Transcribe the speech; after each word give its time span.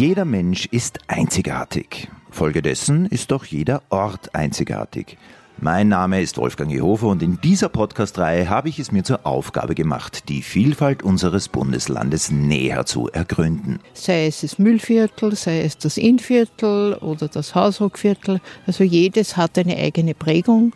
Jeder 0.00 0.24
Mensch 0.24 0.64
ist 0.70 0.98
einzigartig. 1.08 2.08
Folgedessen 2.30 3.04
ist 3.04 3.30
doch 3.32 3.44
jeder 3.44 3.82
Ort 3.90 4.34
einzigartig. 4.34 5.18
Mein 5.58 5.88
Name 5.88 6.22
ist 6.22 6.38
Wolfgang 6.38 6.72
Jehofer 6.72 7.08
und 7.08 7.22
in 7.22 7.38
dieser 7.42 7.68
Podcast-Reihe 7.68 8.48
habe 8.48 8.70
ich 8.70 8.78
es 8.78 8.92
mir 8.92 9.04
zur 9.04 9.26
Aufgabe 9.26 9.74
gemacht, 9.74 10.30
die 10.30 10.40
Vielfalt 10.40 11.02
unseres 11.02 11.50
Bundeslandes 11.50 12.30
näher 12.30 12.86
zu 12.86 13.10
ergründen. 13.10 13.80
Sei 13.92 14.24
es 14.24 14.40
das 14.40 14.58
Müllviertel, 14.58 15.36
sei 15.36 15.60
es 15.60 15.76
das 15.76 15.98
Innviertel 15.98 16.94
oder 16.94 17.28
das 17.28 17.54
Hausruckviertel. 17.54 18.40
Also 18.66 18.84
jedes 18.84 19.36
hat 19.36 19.58
eine 19.58 19.76
eigene 19.76 20.14
Prägung. 20.14 20.72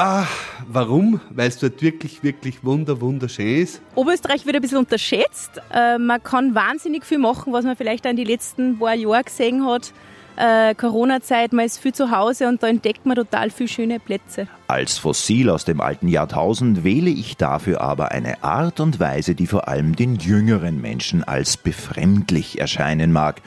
Ach, 0.00 0.30
warum? 0.68 1.20
Weil 1.30 1.48
es 1.48 1.58
dort 1.58 1.82
wirklich, 1.82 2.22
wirklich 2.22 2.62
wunder, 2.62 3.00
wunderschön 3.00 3.62
ist. 3.62 3.82
Oberösterreich 3.96 4.46
wird 4.46 4.54
ein 4.54 4.62
bisschen 4.62 4.78
unterschätzt. 4.78 5.60
Äh, 5.74 5.98
man 5.98 6.22
kann 6.22 6.54
wahnsinnig 6.54 7.04
viel 7.04 7.18
machen, 7.18 7.52
was 7.52 7.64
man 7.64 7.74
vielleicht 7.74 8.06
in 8.06 8.14
den 8.14 8.26
letzten 8.26 8.78
paar 8.78 8.94
Jahren 8.94 9.24
gesehen 9.24 9.66
hat 9.66 9.92
äh, 10.38 10.74
Corona-Zeit, 10.74 11.52
man 11.52 11.66
ist 11.66 11.78
viel 11.78 11.92
zu 11.92 12.10
Hause 12.10 12.48
und 12.48 12.62
da 12.62 12.68
entdeckt 12.68 13.04
man 13.04 13.16
total 13.16 13.50
viele 13.50 13.68
schöne 13.68 13.98
Plätze. 13.98 14.46
Als 14.68 14.98
Fossil 14.98 15.50
aus 15.50 15.64
dem 15.64 15.80
alten 15.80 16.08
Jahrtausend 16.08 16.84
wähle 16.84 17.10
ich 17.10 17.36
dafür 17.36 17.80
aber 17.80 18.12
eine 18.12 18.42
Art 18.44 18.80
und 18.80 19.00
Weise, 19.00 19.34
die 19.34 19.46
vor 19.46 19.68
allem 19.68 19.96
den 19.96 20.16
jüngeren 20.16 20.80
Menschen 20.80 21.24
als 21.24 21.56
befremdlich 21.56 22.60
erscheinen 22.60 23.12
mag. 23.12 23.42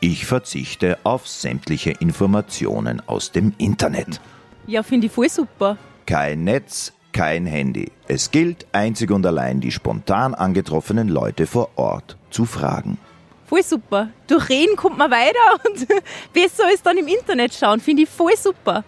Ich 0.00 0.26
verzichte 0.26 0.98
auf 1.04 1.26
sämtliche 1.26 1.90
Informationen 1.90 3.02
aus 3.06 3.32
dem 3.32 3.54
Internet. 3.58 4.20
Ja, 4.66 4.82
finde 4.82 5.06
ich 5.06 5.12
voll 5.12 5.28
super. 5.28 5.76
Kein 6.06 6.44
Netz, 6.44 6.92
kein 7.12 7.46
Handy. 7.46 7.90
Es 8.08 8.30
gilt 8.30 8.66
einzig 8.72 9.10
und 9.10 9.26
allein 9.26 9.60
die 9.60 9.70
spontan 9.70 10.34
angetroffenen 10.34 11.08
Leute 11.08 11.46
vor 11.46 11.70
Ort 11.76 12.16
zu 12.30 12.44
fragen. 12.44 12.98
Voll 13.46 13.62
super. 13.62 14.10
Durch 14.28 14.48
Reden 14.48 14.76
kommt 14.76 14.98
man 14.98 15.10
weiter 15.10 15.64
und 15.66 15.86
besser 16.32 16.72
ist 16.72 16.86
dann 16.86 16.98
im 16.98 17.08
Internet 17.08 17.52
schauen. 17.54 17.80
Finde 17.80 18.02
ich 18.02 18.08
voll 18.08 18.36
super. 18.36 18.84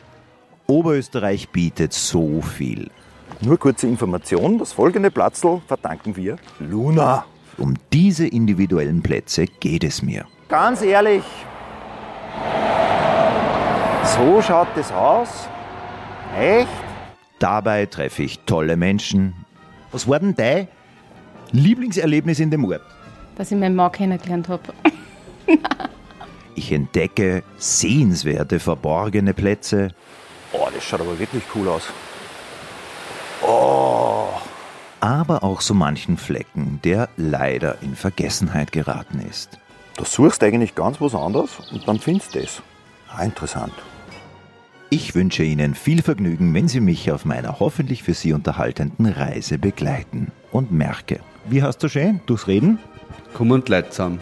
Oberösterreich 0.67 1.49
bietet 1.49 1.93
so 1.93 2.41
viel. 2.41 2.91
Nur 3.41 3.59
kurze 3.59 3.89
Information, 3.89 4.59
das 4.59 4.73
folgende 4.73 5.11
Platzl 5.11 5.61
verdanken 5.67 6.15
wir 6.17 6.37
Luna. 6.61 7.25
Um 7.59 7.75
diese 7.93 8.27
individuellen 8.27 9.03
Plätze 9.03 9.47
geht 9.47 9.85
es 9.85 10.01
mir. 10.01 10.27
Ganz 10.49 10.81
ehrlich, 10.83 11.25
so 14.05 14.41
schaut 14.41 14.69
das 14.77 14.93
aus. 14.93 15.49
Echt? 16.37 16.69
Dabei 17.39 17.87
treffe 17.87 18.23
ich 18.23 18.41
tolle 18.41 18.77
Menschen. 18.77 19.35
Was 19.91 20.09
war 20.09 20.21
denn 20.21 20.35
dein 20.35 20.69
Lieblingserlebnis 21.53 22.41
in 22.41 22.51
dem 22.51 22.65
Ort? 22.65 22.83
dass 23.37 23.51
ich 23.51 23.59
meinen 23.59 23.77
Mann 23.77 23.93
kennengelernt 23.93 24.49
habe. 24.49 24.63
ich 26.55 26.73
entdecke 26.73 27.43
sehenswerte, 27.59 28.61
verborgene 28.61 29.35
Plätze. 29.35 29.89
Oh, 30.53 30.69
das 30.73 30.85
schaut 30.85 31.01
aber 31.01 31.19
wirklich 31.19 31.43
cool 31.55 31.69
aus. 31.69 31.85
Oh. 33.43 34.29
Aber 35.01 35.43
auch 35.43 35.61
so 35.61 35.75
manchen 35.75 36.17
Flecken, 36.17 36.79
der 36.85 37.09
leider 37.17 37.83
in 37.83 37.97
Vergessenheit 37.97 38.71
geraten 38.71 39.21
ist. 39.29 39.59
Du 39.97 40.05
suchst 40.05 40.43
eigentlich 40.45 40.75
ganz 40.75 41.01
was 41.01 41.15
anderes 41.15 41.59
und 41.73 41.87
dann 41.89 41.99
findest 41.99 42.35
du 42.35 42.41
es. 42.41 42.63
Ah, 43.09 43.25
interessant. 43.25 43.73
Ich 44.95 45.15
wünsche 45.15 45.43
Ihnen 45.43 45.75
viel 45.75 46.03
Vergnügen, 46.03 46.53
wenn 46.53 46.69
Sie 46.69 46.81
mich 46.81 47.11
auf 47.11 47.25
meiner 47.25 47.61
hoffentlich 47.61 48.03
für 48.03 48.13
Sie 48.13 48.35
unterhaltenden 48.35 49.07
Reise 49.07 49.57
begleiten. 49.57 50.33
Und 50.51 50.71
merke, 50.71 51.21
wie 51.49 51.63
hast 51.63 51.79
du 51.79 51.89
schön 51.89 52.21
durchs 52.27 52.47
Reden? 52.47 52.79
Komm 53.33 53.53
und 53.53 53.67
leid 53.71 53.95
zusammen. 53.95 54.21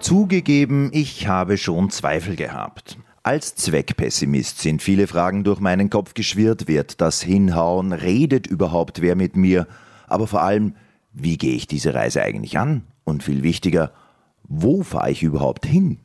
Zugegeben, 0.00 0.90
ich 0.92 1.28
habe 1.28 1.56
schon 1.56 1.88
Zweifel 1.90 2.34
gehabt. 2.34 2.98
Als 3.22 3.54
Zweckpessimist 3.54 4.58
sind 4.58 4.82
viele 4.82 5.06
Fragen 5.06 5.44
durch 5.44 5.60
meinen 5.60 5.88
Kopf 5.88 6.14
geschwirrt. 6.14 6.66
Wird 6.66 7.00
das 7.00 7.22
hinhauen? 7.22 7.92
Redet 7.92 8.48
überhaupt 8.48 9.02
wer 9.02 9.14
mit 9.14 9.36
mir? 9.36 9.68
Aber 10.08 10.26
vor 10.26 10.42
allem, 10.42 10.74
wie 11.12 11.38
gehe 11.38 11.54
ich 11.54 11.68
diese 11.68 11.94
Reise 11.94 12.22
eigentlich 12.24 12.58
an? 12.58 12.82
Und 13.04 13.22
viel 13.22 13.44
wichtiger, 13.44 13.92
wo 14.42 14.82
fahre 14.82 15.12
ich 15.12 15.22
überhaupt 15.22 15.64
hin? 15.64 16.00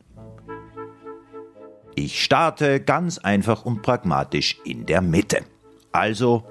Ich 2.01 2.23
starte 2.23 2.79
ganz 2.79 3.17
einfach 3.17 3.65
und 3.65 3.81
pragmatisch 3.81 4.57
in 4.63 4.85
der 4.85 5.01
Mitte. 5.01 5.41
Also 5.91 6.45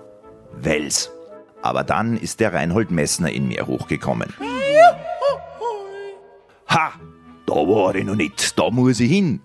Wels. 0.52 1.10
Aber 1.62 1.84
dann 1.84 2.18
ist 2.18 2.40
der 2.40 2.52
Reinhold 2.52 2.90
Messner 2.90 3.32
in 3.32 3.48
mir 3.48 3.66
hochgekommen. 3.66 4.28
Ha! 6.68 6.92
Da 7.46 7.54
war 7.54 7.94
ich 7.94 8.04
noch 8.04 8.14
nicht, 8.14 8.58
da 8.58 8.68
muss 8.68 9.00
ich 9.00 9.10
hin. 9.10 9.40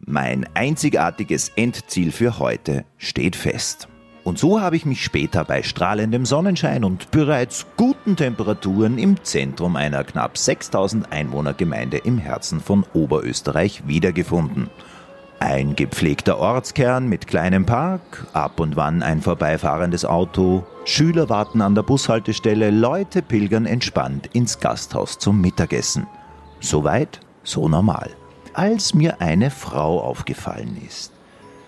Mein 0.00 0.48
einzigartiges 0.54 1.52
Endziel 1.54 2.10
für 2.10 2.40
heute 2.40 2.84
steht 2.98 3.36
fest. 3.36 3.86
Und 4.24 4.40
so 4.40 4.60
habe 4.60 4.74
ich 4.74 4.84
mich 4.84 5.04
später 5.04 5.44
bei 5.44 5.62
strahlendem 5.62 6.26
Sonnenschein 6.26 6.82
und 6.82 7.12
bereits 7.12 7.66
guten 7.76 8.16
Temperaturen 8.16 8.98
im 8.98 9.22
Zentrum 9.22 9.76
einer 9.76 10.02
knapp 10.02 10.36
6000 10.36 11.12
Einwohnergemeinde 11.12 11.98
im 11.98 12.18
Herzen 12.18 12.60
von 12.60 12.84
Oberösterreich 12.94 13.86
wiedergefunden. 13.86 14.70
Ein 15.38 15.76
gepflegter 15.76 16.38
Ortskern 16.38 17.08
mit 17.08 17.26
kleinem 17.26 17.66
Park, 17.66 18.26
ab 18.32 18.58
und 18.58 18.74
wann 18.76 19.02
ein 19.02 19.20
vorbeifahrendes 19.20 20.06
Auto, 20.06 20.64
Schüler 20.86 21.28
warten 21.28 21.60
an 21.60 21.74
der 21.74 21.82
Bushaltestelle, 21.82 22.70
Leute 22.70 23.20
pilgern 23.20 23.66
entspannt 23.66 24.30
ins 24.32 24.60
Gasthaus 24.60 25.18
zum 25.18 25.42
Mittagessen. 25.42 26.06
Soweit, 26.60 27.20
so 27.42 27.68
normal. 27.68 28.10
Als 28.54 28.94
mir 28.94 29.20
eine 29.20 29.50
Frau 29.50 30.00
aufgefallen 30.00 30.80
ist. 30.86 31.12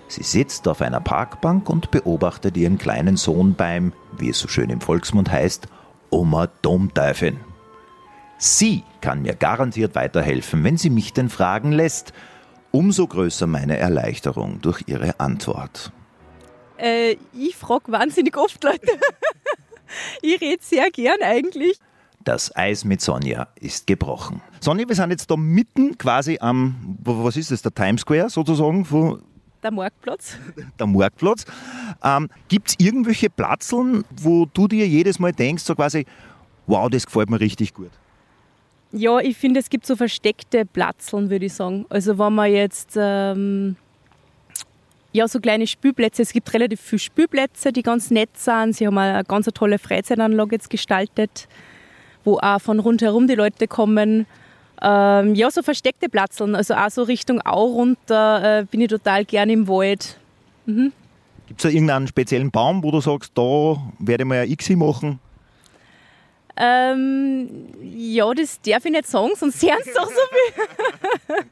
Sie 0.08 0.22
sitzt 0.22 0.66
auf 0.66 0.80
einer 0.80 1.00
Parkbank 1.00 1.68
und 1.68 1.90
beobachtet 1.90 2.56
ihren 2.56 2.78
kleinen 2.78 3.18
Sohn 3.18 3.54
beim, 3.54 3.92
wie 4.16 4.30
es 4.30 4.38
so 4.38 4.48
schön 4.48 4.70
im 4.70 4.80
Volksmund 4.80 5.30
heißt, 5.30 5.68
Oma 6.08 6.48
Domteufeln. 6.62 7.40
Sie 8.38 8.84
kann 9.02 9.20
mir 9.20 9.34
garantiert 9.34 9.94
weiterhelfen, 9.94 10.64
wenn 10.64 10.78
sie 10.78 10.88
mich 10.88 11.12
denn 11.12 11.28
fragen 11.28 11.72
lässt, 11.72 12.14
Umso 12.70 13.06
größer 13.06 13.46
meine 13.46 13.78
Erleichterung 13.78 14.60
durch 14.60 14.84
Ihre 14.86 15.18
Antwort. 15.18 15.92
Äh, 16.76 17.16
ich 17.32 17.56
frage 17.56 17.90
wahnsinnig 17.90 18.36
oft 18.36 18.62
Leute. 18.62 18.86
ich 20.22 20.40
rede 20.40 20.62
sehr 20.62 20.90
gern 20.90 21.22
eigentlich. 21.22 21.78
Das 22.24 22.54
Eis 22.54 22.84
mit 22.84 23.00
Sonja 23.00 23.48
ist 23.58 23.86
gebrochen. 23.86 24.42
Sonja, 24.60 24.86
wir 24.86 24.94
sind 24.94 25.10
jetzt 25.10 25.30
da 25.30 25.36
mitten 25.36 25.96
quasi 25.96 26.38
am, 26.40 26.98
was 27.02 27.36
ist 27.36 27.50
das, 27.50 27.62
der 27.62 27.72
Times 27.74 28.02
Square 28.02 28.28
sozusagen? 28.28 28.86
Wo 28.90 29.18
der 29.62 29.72
Marktplatz. 29.72 30.36
Der 30.78 30.86
Marktplatz. 30.86 31.44
Ähm, 32.02 32.28
Gibt 32.46 32.68
es 32.68 32.74
irgendwelche 32.78 33.28
Platzeln, 33.28 34.04
wo 34.10 34.46
du 34.46 34.68
dir 34.68 34.86
jedes 34.86 35.18
Mal 35.18 35.32
denkst, 35.32 35.64
so 35.64 35.74
quasi, 35.74 36.06
wow, 36.66 36.88
das 36.88 37.06
gefällt 37.06 37.28
mir 37.28 37.40
richtig 37.40 37.74
gut? 37.74 37.90
Ja, 38.92 39.18
ich 39.18 39.36
finde, 39.36 39.60
es 39.60 39.68
gibt 39.68 39.86
so 39.86 39.96
versteckte 39.96 40.64
Platzeln, 40.64 41.30
würde 41.30 41.46
ich 41.46 41.52
sagen. 41.52 41.84
Also 41.90 42.18
wenn 42.18 42.34
man 42.34 42.50
jetzt 42.50 42.96
ähm, 42.96 43.76
ja, 45.12 45.28
so 45.28 45.40
kleine 45.40 45.66
Spielplätze, 45.66 46.22
es 46.22 46.32
gibt 46.32 46.52
relativ 46.54 46.80
viele 46.80 46.98
Spielplätze, 46.98 47.72
die 47.72 47.82
ganz 47.82 48.10
nett 48.10 48.36
sind. 48.36 48.76
Sie 48.76 48.86
haben 48.86 48.96
eine 48.96 49.24
ganz 49.24 49.46
tolle 49.46 49.78
Freizeitanlage 49.78 50.56
jetzt 50.56 50.70
gestaltet, 50.70 51.48
wo 52.24 52.38
auch 52.38 52.60
von 52.60 52.78
rundherum 52.78 53.26
die 53.26 53.34
Leute 53.34 53.66
kommen. 53.66 54.26
Ähm, 54.80 55.34
ja, 55.34 55.50
so 55.50 55.62
versteckte 55.62 56.08
Platzeln, 56.08 56.54
also 56.54 56.74
auch 56.74 56.90
so 56.90 57.02
Richtung 57.02 57.44
Au 57.44 57.64
runter 57.64 58.60
äh, 58.60 58.64
bin 58.64 58.80
ich 58.80 58.88
total 58.88 59.24
gerne 59.24 59.52
im 59.52 59.66
Wald. 59.66 60.16
Mhm. 60.66 60.92
Gibt 61.48 61.60
es 61.60 61.62
da 61.64 61.68
irgendeinen 61.68 62.06
speziellen 62.06 62.50
Baum, 62.50 62.82
wo 62.84 62.90
du 62.90 63.00
sagst, 63.00 63.32
da 63.34 63.76
werde 63.98 64.22
ich 64.22 64.28
mal 64.28 64.40
ein 64.42 64.50
X 64.50 64.70
machen? 64.70 65.18
Ähm, 66.60 67.68
ja, 67.80 68.34
das 68.34 68.60
darf 68.62 68.84
ich 68.84 68.90
nicht 68.90 69.06
sagen, 69.06 69.30
sonst 69.36 69.62
hören 69.62 69.78
sie 69.84 69.92
doch 69.94 70.08
so 70.08 70.20
viel. 70.32 71.36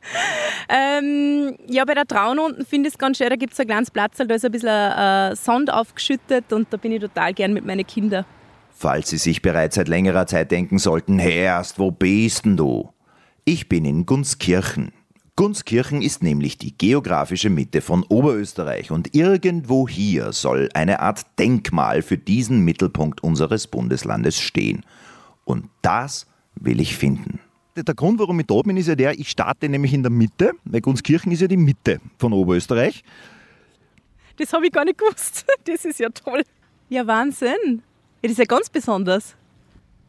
ähm, 0.68 1.56
ja, 1.68 1.84
bei 1.84 1.94
der 1.94 2.06
Traun 2.06 2.40
unten 2.40 2.66
finde 2.66 2.88
ich 2.88 2.94
es 2.94 2.98
ganz 2.98 3.18
schön, 3.18 3.30
da 3.30 3.36
gibt 3.36 3.52
es 3.52 3.60
ein 3.60 3.66
kleines 3.66 3.90
Platz, 3.90 4.16
da 4.16 4.34
ist 4.34 4.44
ein 4.44 4.50
bisschen 4.50 4.68
äh, 4.68 5.36
Sand 5.36 5.72
aufgeschüttet 5.72 6.52
und 6.52 6.66
da 6.72 6.76
bin 6.76 6.90
ich 6.90 7.00
total 7.00 7.32
gern 7.34 7.52
mit 7.52 7.64
meinen 7.64 7.86
Kindern. 7.86 8.24
Falls 8.70 9.10
Sie 9.10 9.18
sich 9.18 9.42
bereits 9.42 9.76
seit 9.76 9.86
längerer 9.86 10.26
Zeit 10.26 10.50
denken 10.50 10.78
sollten, 10.78 11.20
Herrst, 11.20 11.78
wo 11.78 11.92
bist 11.92 12.44
denn 12.44 12.56
du? 12.56 12.92
Ich 13.44 13.68
bin 13.68 13.84
in 13.84 14.06
Gunskirchen. 14.06 14.92
Gunskirchen 15.36 16.00
ist 16.00 16.22
nämlich 16.22 16.56
die 16.56 16.76
geografische 16.76 17.50
Mitte 17.50 17.82
von 17.82 18.04
Oberösterreich 18.04 18.90
und 18.90 19.14
irgendwo 19.14 19.86
hier 19.86 20.32
soll 20.32 20.70
eine 20.72 21.00
Art 21.00 21.26
Denkmal 21.38 22.00
für 22.00 22.16
diesen 22.16 22.60
Mittelpunkt 22.64 23.22
unseres 23.22 23.66
Bundeslandes 23.66 24.40
stehen. 24.40 24.82
Und 25.44 25.68
das 25.82 26.26
will 26.54 26.80
ich 26.80 26.96
finden. 26.96 27.38
Der 27.76 27.94
Grund, 27.94 28.18
warum 28.18 28.40
ich 28.40 28.46
da 28.46 28.62
bin, 28.62 28.78
ist 28.78 28.86
ja 28.86 28.94
der, 28.94 29.18
ich 29.18 29.28
starte 29.28 29.68
nämlich 29.68 29.92
in 29.92 30.02
der 30.02 30.10
Mitte, 30.10 30.52
weil 30.64 30.80
Gunskirchen 30.80 31.30
ist 31.30 31.42
ja 31.42 31.48
die 31.48 31.58
Mitte 31.58 32.00
von 32.18 32.32
Oberösterreich. 32.32 33.04
Das 34.38 34.54
habe 34.54 34.66
ich 34.66 34.72
gar 34.72 34.86
nicht 34.86 34.96
gewusst. 34.96 35.44
Das 35.64 35.84
ist 35.84 36.00
ja 36.00 36.08
toll. 36.08 36.44
Ja, 36.88 37.06
Wahnsinn. 37.06 37.82
Das 38.22 38.32
ist 38.32 38.38
ja 38.38 38.46
ganz 38.46 38.70
besonders. 38.70 39.36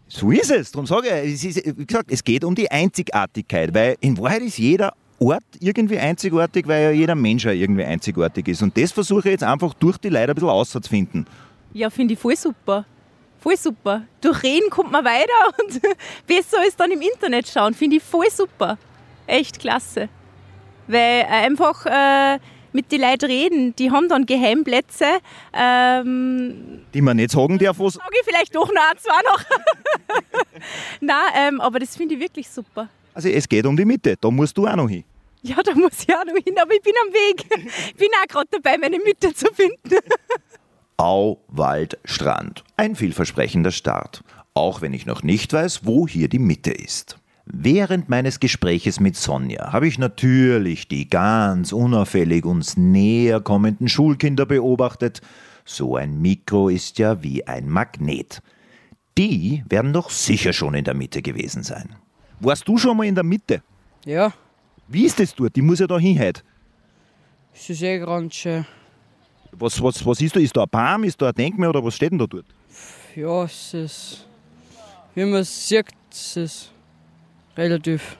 So 0.07 0.31
ist 0.31 0.51
es. 0.51 0.71
Darum 0.71 0.87
sage 0.87 1.09
ich, 1.23 1.33
es 1.33 1.43
ist, 1.43 1.77
wie 1.77 1.85
gesagt, 1.85 2.11
es 2.13 2.23
geht 2.23 2.45
um 2.45 2.55
die 2.55 2.71
Einzigartigkeit, 2.71 3.73
weil 3.73 3.97
in 3.99 4.17
Wahrheit 4.17 4.43
ist 4.43 4.57
jeder 4.57 4.93
Ort 5.19 5.43
irgendwie 5.59 5.97
einzigartig, 5.97 6.67
weil 6.67 6.83
ja 6.83 6.91
jeder 6.91 7.15
Mensch 7.15 7.45
ja 7.45 7.51
irgendwie 7.51 7.83
einzigartig 7.83 8.47
ist. 8.47 8.61
Und 8.61 8.77
das 8.77 8.91
versuche 8.91 9.27
ich 9.29 9.31
jetzt 9.33 9.43
einfach 9.43 9.73
durch 9.73 9.97
die 9.97 10.09
Leute 10.09 10.29
ein 10.29 10.35
bisschen 10.35 10.49
auszufinden. 10.49 11.25
Ja, 11.73 11.89
finde 11.89 12.13
ich 12.13 12.19
voll 12.19 12.35
super. 12.35 12.85
Voll 13.39 13.57
super. 13.57 14.03
Durch 14.21 14.43
Reden 14.43 14.69
kommt 14.69 14.91
man 14.91 15.03
weiter 15.05 15.27
und 15.63 15.81
besser 16.27 16.59
als 16.59 16.75
dann 16.75 16.91
im 16.91 17.01
Internet 17.01 17.47
schauen. 17.47 17.73
Finde 17.73 17.97
ich 17.97 18.03
voll 18.03 18.29
super. 18.31 18.77
Echt 19.25 19.59
klasse. 19.59 20.09
Weil 20.87 21.25
einfach 21.25 21.85
äh, 21.85 22.39
mit 22.71 22.91
den 22.91 23.01
Leuten 23.01 23.25
reden, 23.25 23.75
die 23.75 23.91
haben 23.91 24.07
dann 24.07 24.25
Geheimplätze. 24.25 25.05
Ähm, 25.53 26.81
Die 26.93 27.01
man 27.01 27.17
nicht 27.17 27.31
sagen 27.31 27.57
darf, 27.57 27.79
was. 27.79 27.95
sage 27.95 28.15
ich 28.19 28.25
vielleicht 28.25 28.55
doch 28.55 28.71
noch 28.71 28.81
ein, 28.91 28.97
zwei 28.97 29.21
noch. 29.23 29.43
Nein, 31.01 31.15
ähm, 31.35 31.61
aber 31.61 31.79
das 31.79 31.95
finde 31.97 32.15
ich 32.15 32.21
wirklich 32.21 32.49
super. 32.49 32.87
Also 33.17 33.29
es 33.29 33.49
geht 33.49 33.65
um 33.65 33.75
die 33.75 33.83
Mitte, 33.83 34.15
da 34.21 34.29
musst 34.29 34.55
du 34.59 34.67
auch 34.67 34.75
noch 34.75 34.87
hin. 34.87 35.03
Ja, 35.41 35.55
da 35.63 35.73
muss 35.73 36.03
ich 36.07 36.13
auch 36.13 36.23
noch 36.23 36.35
hin, 36.35 36.53
aber 36.61 36.71
ich 36.71 36.83
bin 36.83 36.93
am 37.03 37.11
Weg. 37.11 37.45
Ich 37.87 37.95
bin 37.95 38.09
auch 38.21 38.27
gerade 38.27 38.47
dabei, 38.51 38.77
meine 38.77 38.99
Mütter 38.99 39.33
zu 39.33 39.47
finden. 39.55 40.05
Au, 40.97 41.39
Wald, 41.47 41.97
Strand. 42.05 42.63
Ein 42.75 42.95
vielversprechender 42.95 43.71
Start. 43.71 44.23
Auch 44.53 44.81
wenn 44.81 44.93
ich 44.93 45.07
noch 45.07 45.23
nicht 45.23 45.51
weiß, 45.51 45.83
wo 45.83 46.07
hier 46.07 46.27
die 46.27 46.37
Mitte 46.37 46.69
ist. 46.69 47.17
Während 47.47 48.07
meines 48.07 48.39
Gespräches 48.39 48.99
mit 48.99 49.15
Sonja 49.15 49.73
habe 49.73 49.87
ich 49.87 49.97
natürlich 49.97 50.87
die 50.87 51.09
ganz 51.09 51.73
unauffällig 51.73 52.45
uns 52.45 52.77
näher 52.77 53.41
kommenden 53.41 53.87
Schulkinder 53.87 54.45
beobachtet. 54.45 55.21
So 55.65 55.95
ein 55.95 56.21
Mikro 56.21 56.69
ist 56.69 56.99
ja 56.99 57.23
wie 57.23 57.47
ein 57.47 57.67
Magnet. 57.67 58.43
Die 59.17 59.63
werden 59.67 59.91
doch 59.91 60.11
sicher 60.11 60.53
schon 60.53 60.75
in 60.75 60.85
der 60.85 60.93
Mitte 60.93 61.23
gewesen 61.23 61.63
sein. 61.63 61.95
Warst 62.39 62.67
du 62.67 62.77
schon 62.77 62.95
mal 62.97 63.05
in 63.05 63.15
der 63.15 63.23
Mitte? 63.23 63.61
Ja, 64.05 64.33
Wie 64.87 65.05
ist 65.05 65.19
das 65.19 65.33
dort? 65.35 65.55
Die 65.55 65.61
muss 65.61 65.79
ja 65.79 65.87
da 65.87 65.97
hin 65.99 66.17
heute. 66.19 66.41
es 67.53 67.69
ist 67.69 67.81
eh 67.81 67.99
ganz 67.99 68.35
schön. 68.35 68.65
Was, 69.51 69.81
was, 69.81 70.05
was 70.05 70.21
ist 70.21 70.35
da? 70.35 70.39
Ist 70.39 70.55
da 70.55 70.63
ein 70.63 70.69
Baum? 70.69 71.03
Ist 71.03 71.21
da 71.21 71.29
ein 71.29 71.33
Denkmal 71.35 71.69
oder 71.69 71.83
was 71.83 71.95
steht 71.95 72.11
denn 72.11 72.19
da 72.19 72.27
dort? 72.27 72.45
Ja, 73.15 73.43
es 73.43 73.73
ist. 73.73 74.27
Wie 75.15 75.25
man 75.25 75.41
es 75.41 75.67
sieht, 75.67 75.85
es 76.11 76.37
ist 76.37 76.71
relativ 77.57 78.17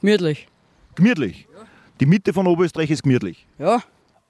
gemütlich. 0.00 0.46
Gemütlich. 0.94 1.46
Die 1.98 2.06
Mitte 2.06 2.32
von 2.32 2.46
Oberösterreich 2.46 2.90
ist 2.90 3.02
gemütlich. 3.02 3.46
Ja, 3.58 3.82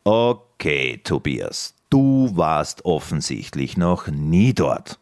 Okay, 0.02 0.98
Tobias, 1.04 1.74
du 1.90 2.30
warst 2.34 2.84
offensichtlich 2.86 3.76
noch 3.76 4.06
nie 4.08 4.54
dort. 4.54 4.98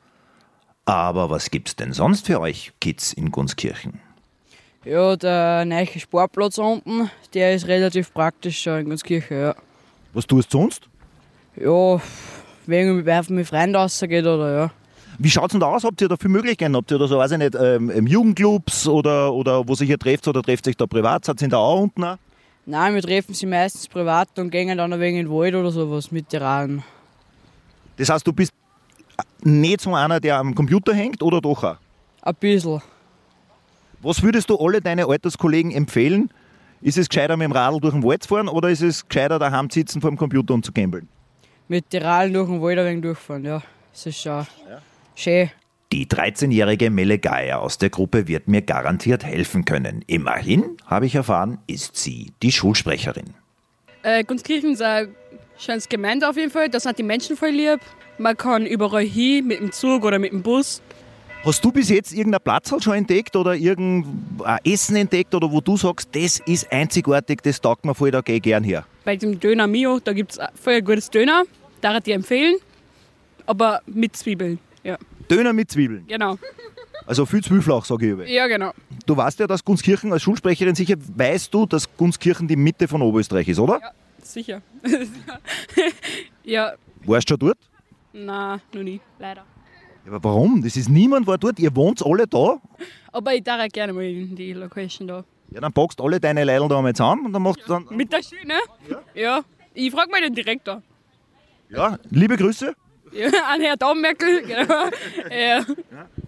Aber 0.88 1.28
was 1.28 1.50
gibt's 1.50 1.76
denn 1.76 1.92
sonst 1.92 2.24
für 2.24 2.40
euch 2.40 2.72
Kids 2.80 3.12
in 3.12 3.30
Gunskirchen? 3.30 4.00
ja, 4.86 5.16
der 5.16 5.66
neue 5.66 5.86
Sportplatz 5.86 6.56
unten, 6.56 7.10
der 7.34 7.54
ist 7.54 7.66
relativ 7.66 8.14
praktisch 8.14 8.62
schon 8.62 8.80
in 8.80 8.84
Gunskirchen, 8.86 9.38
ja. 9.38 9.54
Was 10.14 10.26
tust 10.26 10.54
du 10.54 10.60
sonst? 10.60 10.88
Ja, 11.56 12.00
wegen 12.66 13.04
werfen 13.04 13.36
mit 13.36 13.46
Freunden 13.46 13.76
rausgeht 13.76 14.24
oder 14.24 14.52
ja. 14.52 14.70
Wie 15.18 15.28
schaut's 15.28 15.52
denn 15.52 15.60
da 15.60 15.66
aus? 15.66 15.84
Habt 15.84 16.00
ihr 16.00 16.08
da 16.08 16.16
viele 16.16 16.30
Möglichkeiten? 16.30 16.74
Habt 16.74 16.90
ihr 16.90 16.98
da 16.98 17.06
so, 17.06 17.18
weiß 17.18 17.32
ich 17.32 17.38
nicht, 17.38 17.54
ähm, 17.54 17.90
ähm, 17.90 18.06
Jugendclubs 18.06 18.88
oder, 18.88 19.34
oder 19.34 19.68
wo 19.68 19.74
sich 19.74 19.90
ihr 19.90 19.98
trefft 19.98 20.26
oder 20.26 20.42
trefft 20.42 20.64
sich 20.64 20.76
da 20.78 20.86
privat? 20.86 21.26
Seid 21.26 21.42
ihr 21.42 21.48
da 21.48 21.58
auch 21.58 21.82
unten? 21.82 22.02
Auch? 22.02 22.16
Nein, 22.64 22.94
wir 22.94 23.02
treffen 23.02 23.34
sie 23.34 23.44
meistens 23.44 23.88
privat 23.88 24.38
und 24.38 24.48
gehen 24.48 24.74
dann 24.78 24.90
ein 24.90 25.00
wenig 25.00 25.20
in 25.20 25.26
den 25.26 25.34
Wald 25.34 25.54
oder 25.54 25.70
sowas 25.70 26.10
mit 26.10 26.32
der 26.32 26.40
Rahn. 26.40 26.82
Das 27.98 28.08
heißt, 28.08 28.26
du 28.26 28.32
bist 28.32 28.52
nicht 29.42 29.80
so 29.80 29.94
einer, 29.94 30.20
der 30.20 30.36
am 30.36 30.54
Computer 30.54 30.94
hängt 30.94 31.22
oder 31.22 31.40
doch 31.40 31.64
auch? 31.64 31.76
Ein 32.22 32.34
bisschen. 32.34 32.82
Was 34.00 34.22
würdest 34.22 34.50
du 34.50 34.56
alle 34.56 34.80
deine 34.80 35.06
Alterskollegen 35.06 35.72
empfehlen? 35.72 36.30
Ist 36.80 36.98
es 36.98 37.08
gescheiter 37.08 37.36
mit 37.36 37.46
dem 37.46 37.52
Radl 37.52 37.80
durch 37.80 37.94
den 37.94 38.04
Wald 38.04 38.22
zu 38.22 38.28
fahren 38.28 38.48
oder 38.48 38.70
ist 38.70 38.82
es 38.82 39.08
gescheiter 39.08 39.38
daheim 39.38 39.68
zu 39.68 39.80
sitzen 39.80 40.00
vor 40.00 40.10
dem 40.10 40.16
Computer 40.16 40.54
und 40.54 40.64
zu 40.64 40.72
gambeln? 40.72 41.08
Mit 41.66 41.92
der 41.92 42.04
Rahn 42.04 42.32
durch 42.32 42.48
den 42.48 42.62
Wald 42.62 42.78
ein 42.78 42.86
wenig 42.86 43.02
durchfahren, 43.02 43.44
ja. 43.44 43.62
Das 43.92 44.06
ist 44.06 44.20
schon 44.20 44.46
schön. 45.16 45.50
Die 45.90 46.06
13-jährige 46.06 46.90
Melle 46.90 47.18
Geier 47.18 47.60
aus 47.60 47.78
der 47.78 47.90
Gruppe 47.90 48.28
wird 48.28 48.46
mir 48.46 48.62
garantiert 48.62 49.24
helfen 49.24 49.64
können. 49.64 50.04
Immerhin, 50.06 50.76
habe 50.86 51.06
ich 51.06 51.14
erfahren, 51.14 51.58
ist 51.66 51.96
sie 51.96 52.32
die 52.42 52.52
Schulsprecherin. 52.52 53.34
Äh, 54.02 54.22
Gunskirchen 54.22 54.72
ist 54.72 54.82
ein 54.82 55.14
schönes 55.56 55.88
Gemeinde 55.88 56.28
auf 56.28 56.36
jeden 56.36 56.50
Fall. 56.50 56.68
Da 56.68 56.78
sind 56.78 56.98
die 56.98 57.02
Menschen 57.02 57.36
voll 57.36 57.50
lieb. 57.50 57.80
Man 58.18 58.36
kann 58.36 58.66
überall 58.66 59.04
hin, 59.04 59.46
mit 59.46 59.60
dem 59.60 59.72
Zug 59.72 60.04
oder 60.04 60.18
mit 60.18 60.32
dem 60.32 60.42
Bus. 60.42 60.82
Hast 61.44 61.64
du 61.64 61.70
bis 61.70 61.88
jetzt 61.88 62.12
irgendein 62.12 62.40
Platz 62.42 62.72
schon 62.82 62.94
entdeckt 62.94 63.36
oder 63.36 63.54
irgendein 63.54 64.58
Essen 64.64 64.96
entdeckt 64.96 65.34
oder 65.34 65.50
wo 65.50 65.60
du 65.60 65.76
sagst, 65.76 66.08
das 66.12 66.40
ist 66.40 66.70
einzigartig, 66.72 67.40
das 67.42 67.60
taugt 67.60 67.84
mir 67.84 67.94
voll, 67.94 68.10
da 68.10 68.20
gehe 68.20 68.36
ich 68.36 68.42
gern 68.42 68.64
her? 68.64 68.84
Bei 69.04 69.14
dem 69.14 69.38
Döner 69.38 69.68
Mio, 69.68 70.00
da 70.00 70.12
gibt 70.12 70.32
es 70.32 70.38
voll 70.60 70.74
ein 70.74 70.84
gutes 70.84 71.08
Döner. 71.10 71.44
Da 71.80 71.96
ich 71.96 72.02
dir 72.02 72.16
empfehlen. 72.16 72.56
Aber 73.46 73.80
mit 73.86 74.16
Zwiebeln. 74.16 74.58
Ja, 74.82 74.98
Döner 75.30 75.52
mit 75.52 75.70
Zwiebeln. 75.70 76.04
genau. 76.08 76.38
Also 77.06 77.24
viel 77.24 77.42
Zwiebelflauch, 77.42 77.86
sage 77.86 78.04
ich 78.04 78.12
über. 78.12 78.26
Ja, 78.26 78.46
genau. 78.48 78.72
Du 79.06 79.16
weißt 79.16 79.38
ja, 79.40 79.46
dass 79.46 79.64
Gunskirchen 79.64 80.12
als 80.12 80.22
Schulsprecherin 80.22 80.74
sicher, 80.74 80.96
weißt 81.16 81.54
du, 81.54 81.64
dass 81.64 81.88
Gunskirchen 81.96 82.46
die 82.46 82.56
Mitte 82.56 82.86
von 82.86 83.00
Oberösterreich 83.00 83.48
ist, 83.48 83.58
oder? 83.58 83.80
Ja, 83.80 83.92
sicher. 84.22 84.60
ja, 86.44 86.74
Warst 87.06 87.30
du 87.30 87.32
schon 87.32 87.38
dort? 87.38 87.58
Na, 88.12 88.60
noch 88.72 88.82
nie. 88.82 89.00
Leider. 89.18 89.44
Ja, 90.04 90.12
aber 90.12 90.24
warum? 90.24 90.62
Das 90.62 90.76
ist 90.76 90.88
niemand 90.88 91.26
war 91.26 91.38
dort, 91.38 91.58
ihr 91.58 91.74
wohnt 91.74 92.04
alle 92.04 92.26
da. 92.26 92.60
Aber 93.12 93.34
ich 93.34 93.42
darf 93.42 93.66
gerne 93.70 93.92
mal 93.92 94.04
in 94.04 94.34
die 94.34 94.52
Location 94.52 95.08
da. 95.08 95.24
Ja, 95.50 95.60
dann 95.60 95.72
packst 95.72 96.00
alle 96.00 96.20
deine 96.20 96.44
Leidl 96.44 96.68
da 96.68 96.80
mal 96.82 96.94
zusammen 96.94 97.26
und 97.26 97.32
dann 97.32 97.42
machst 97.42 97.60
du 97.64 97.68
dann. 97.68 97.86
Mit 97.90 98.12
der 98.12 98.22
Schiene? 98.22 98.54
Ja. 98.88 99.00
ja. 99.14 99.44
Ich 99.74 99.90
frage 99.90 100.10
mal 100.10 100.20
den 100.20 100.34
Direktor. 100.34 100.82
Ja, 101.70 101.98
liebe 102.10 102.36
Grüße. 102.36 102.74
Ja, 103.12 103.28
an 103.52 103.60
Herrn 103.60 103.78
Daumenmerkel. 103.78 104.42
Genau. 104.42 104.90
Ja. 105.30 105.64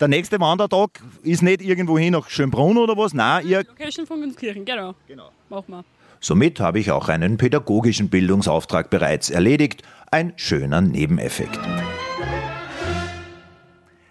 Der 0.01 0.09
nächste 0.09 0.41
Wandertag 0.41 1.01
ist 1.23 1.43
nicht 1.43 1.63
irgendwo 1.63 1.99
hin 1.99 2.13
nach 2.13 2.29
Schönbrunn 2.29 2.79
oder 2.79 2.97
was. 2.97 3.13
Nein, 3.13 3.47
ihr. 3.47 3.59
Location 3.65 4.07
von 4.07 4.21
Gunskirchen, 4.21 4.65
genau. 4.65 4.95
Genau. 5.07 5.31
Machen 5.49 5.67
wir. 5.69 5.85
Somit 6.23 6.61
habe 6.61 6.79
ich 6.79 6.91
auch 6.91 7.09
einen 7.09 7.39
pädagogischen 7.39 8.11
Bildungsauftrag 8.11 8.91
bereits 8.91 9.31
erledigt. 9.31 9.83
Ein 10.11 10.35
schöner 10.37 10.83
Nebeneffekt. 10.83 11.59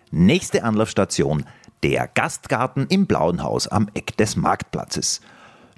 Nächste 0.10 0.64
Anlaufstation: 0.64 1.46
der 1.84 2.08
Gastgarten 2.08 2.88
im 2.90 3.06
Blauen 3.06 3.44
Haus 3.44 3.68
am 3.68 3.90
Eck 3.94 4.18
des 4.18 4.36
Marktplatzes. 4.36 5.22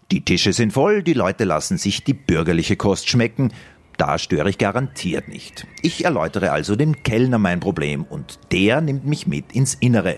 Die 0.09 0.23
Tische 0.23 0.53
sind 0.53 0.71
voll, 0.71 1.03
die 1.03 1.13
Leute 1.13 1.43
lassen 1.43 1.77
sich 1.77 2.05
die 2.05 2.13
bürgerliche 2.13 2.77
Kost 2.77 3.09
schmecken. 3.09 3.51
Da 3.97 4.17
störe 4.17 4.49
ich 4.49 4.57
garantiert 4.57 5.27
nicht. 5.27 5.67
Ich 5.81 6.05
erläutere 6.05 6.51
also 6.51 6.77
dem 6.77 7.03
Kellner 7.03 7.39
mein 7.39 7.59
Problem 7.59 8.03
und 8.03 8.39
der 8.53 8.79
nimmt 8.79 9.05
mich 9.05 9.27
mit 9.27 9.51
ins 9.51 9.75
Innere. 9.75 10.17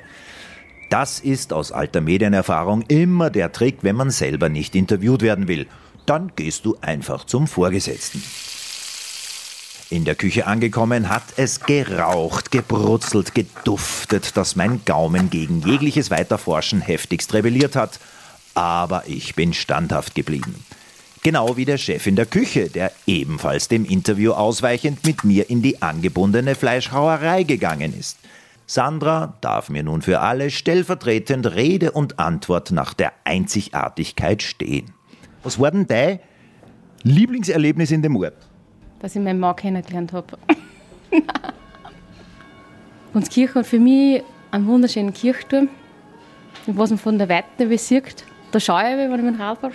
Das 0.91 1.19
ist 1.19 1.53
aus 1.53 1.71
alter 1.71 2.01
Medienerfahrung 2.01 2.83
immer 2.83 3.31
der 3.31 3.51
Trick, 3.51 3.79
wenn 3.81 3.95
man 3.95 4.11
selber 4.11 4.47
nicht 4.47 4.75
interviewt 4.75 5.23
werden 5.23 5.47
will. 5.47 5.67
Dann 6.05 6.31
gehst 6.35 6.65
du 6.65 6.77
einfach 6.81 7.25
zum 7.25 7.47
Vorgesetzten. 7.47 8.23
In 9.89 10.05
der 10.05 10.15
Küche 10.15 10.47
angekommen 10.47 11.09
hat 11.09 11.23
es 11.37 11.59
geraucht, 11.59 12.49
gebrutzelt, 12.49 13.35
geduftet, 13.35 14.35
dass 14.35 14.55
mein 14.55 14.81
Gaumen 14.85 15.29
gegen 15.29 15.61
jegliches 15.61 16.09
Weiterforschen 16.09 16.81
heftigst 16.81 17.33
rebelliert 17.33 17.75
hat. 17.75 17.99
Aber 18.55 19.03
ich 19.07 19.35
bin 19.35 19.53
standhaft 19.53 20.15
geblieben. 20.15 20.65
Genau 21.21 21.55
wie 21.55 21.65
der 21.65 21.77
Chef 21.77 22.05
in 22.07 22.15
der 22.15 22.25
Küche, 22.25 22.69
der 22.69 22.91
ebenfalls 23.05 23.67
dem 23.67 23.85
Interview 23.85 24.33
ausweichend 24.33 25.05
mit 25.05 25.23
mir 25.23 25.49
in 25.49 25.61
die 25.61 25.81
angebundene 25.81 26.55
Fleischhauerei 26.55 27.43
gegangen 27.43 27.97
ist. 27.97 28.17
Sandra 28.65 29.37
darf 29.41 29.69
mir 29.69 29.83
nun 29.83 30.01
für 30.01 30.21
alle 30.21 30.49
stellvertretend 30.49 31.53
Rede 31.53 31.91
und 31.91 32.19
Antwort 32.19 32.71
nach 32.71 32.93
der 32.93 33.13
Einzigartigkeit 33.25 34.41
stehen. 34.41 34.93
Was 35.43 35.59
war 35.59 35.71
denn 35.71 35.85
dein 35.85 36.19
Lieblingserlebnis 37.03 37.91
in 37.91 38.01
dem 38.01 38.15
Ort? 38.15 38.35
dass 39.03 39.15
ich 39.17 39.21
meinen 39.21 39.41
Mann 39.41 39.55
kennengelernt 39.57 40.13
habe. 40.13 40.37
Und 43.13 43.29
Kirche 43.29 43.55
hat 43.55 43.67
für 43.67 43.77
mich 43.79 44.23
einen 44.49 44.65
wunderschönen 44.65 45.13
Kirchturm. 45.13 45.67
Was 46.67 46.89
man 46.89 46.97
von 46.97 47.17
der 47.17 47.27
Weite 47.27 47.69
wie 47.69 47.77
sieht, 47.77 48.23
da 48.51 48.61
schaue 48.61 48.91
ich, 48.91 48.97
wenn 48.97 49.13
ich 49.13 49.21
mit 49.21 49.35
dem 49.35 49.41
Rad 49.41 49.59
fahre. 49.59 49.73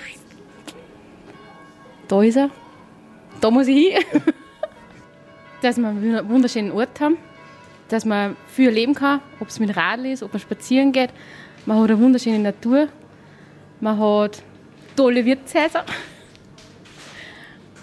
Da 2.08 2.22
ist 2.22 2.36
er. 2.38 2.48
Da 3.38 3.50
muss 3.50 3.68
ich 3.68 3.92
hin. 3.92 4.02
dass 5.62 5.76
wir 5.76 5.88
einen 5.88 6.26
wunderschönen 6.26 6.72
Ort 6.72 6.98
haben. 6.98 7.18
Dass 7.88 8.06
man 8.06 8.34
viel 8.46 8.68
erleben 8.68 8.94
kann, 8.94 9.20
ob 9.40 9.48
es 9.48 9.60
mit 9.60 9.68
dem 9.68 9.76
Radl 9.76 10.06
ist, 10.06 10.22
ob 10.22 10.32
man 10.32 10.40
spazieren 10.40 10.90
geht. 10.90 11.10
Man 11.66 11.78
hat 11.78 11.90
eine 11.90 12.00
wunderschöne 12.00 12.38
Natur. 12.38 12.88
Man 13.80 13.98
hat 13.98 14.42
tolle 14.98 15.24
Wirtshäuser. 15.24 15.84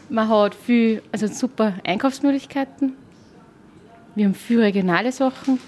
Man 0.09 0.27
hat 0.27 0.53
viel, 0.53 1.01
also 1.13 1.27
super 1.27 1.75
Einkaufsmöglichkeiten. 1.85 2.97
Wir 4.15 4.25
haben 4.25 4.35
viele 4.35 4.63
regionale 4.63 5.13
Sachen. 5.13 5.59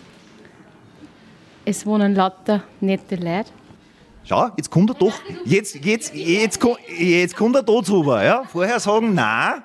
Es 1.63 1.86
wohnen 1.86 2.16
lauter 2.16 2.63
nette 2.82 3.16
Leute. 3.16 3.50
Schau, 4.25 4.50
jetzt 4.58 4.70
kommt 4.70 4.89
er 4.89 4.94
doch. 4.96 5.13
Jetzt, 5.46 5.75
jetzt, 5.86 6.13
jetzt, 6.13 6.62
jetzt 7.00 7.36
kommt 7.36 7.56
er 7.56 7.63
da 7.63 7.80
drüber. 7.80 8.24
Ja? 8.24 8.44
Vorher 8.44 8.80
sagen, 8.82 9.13
nein. 9.13 9.63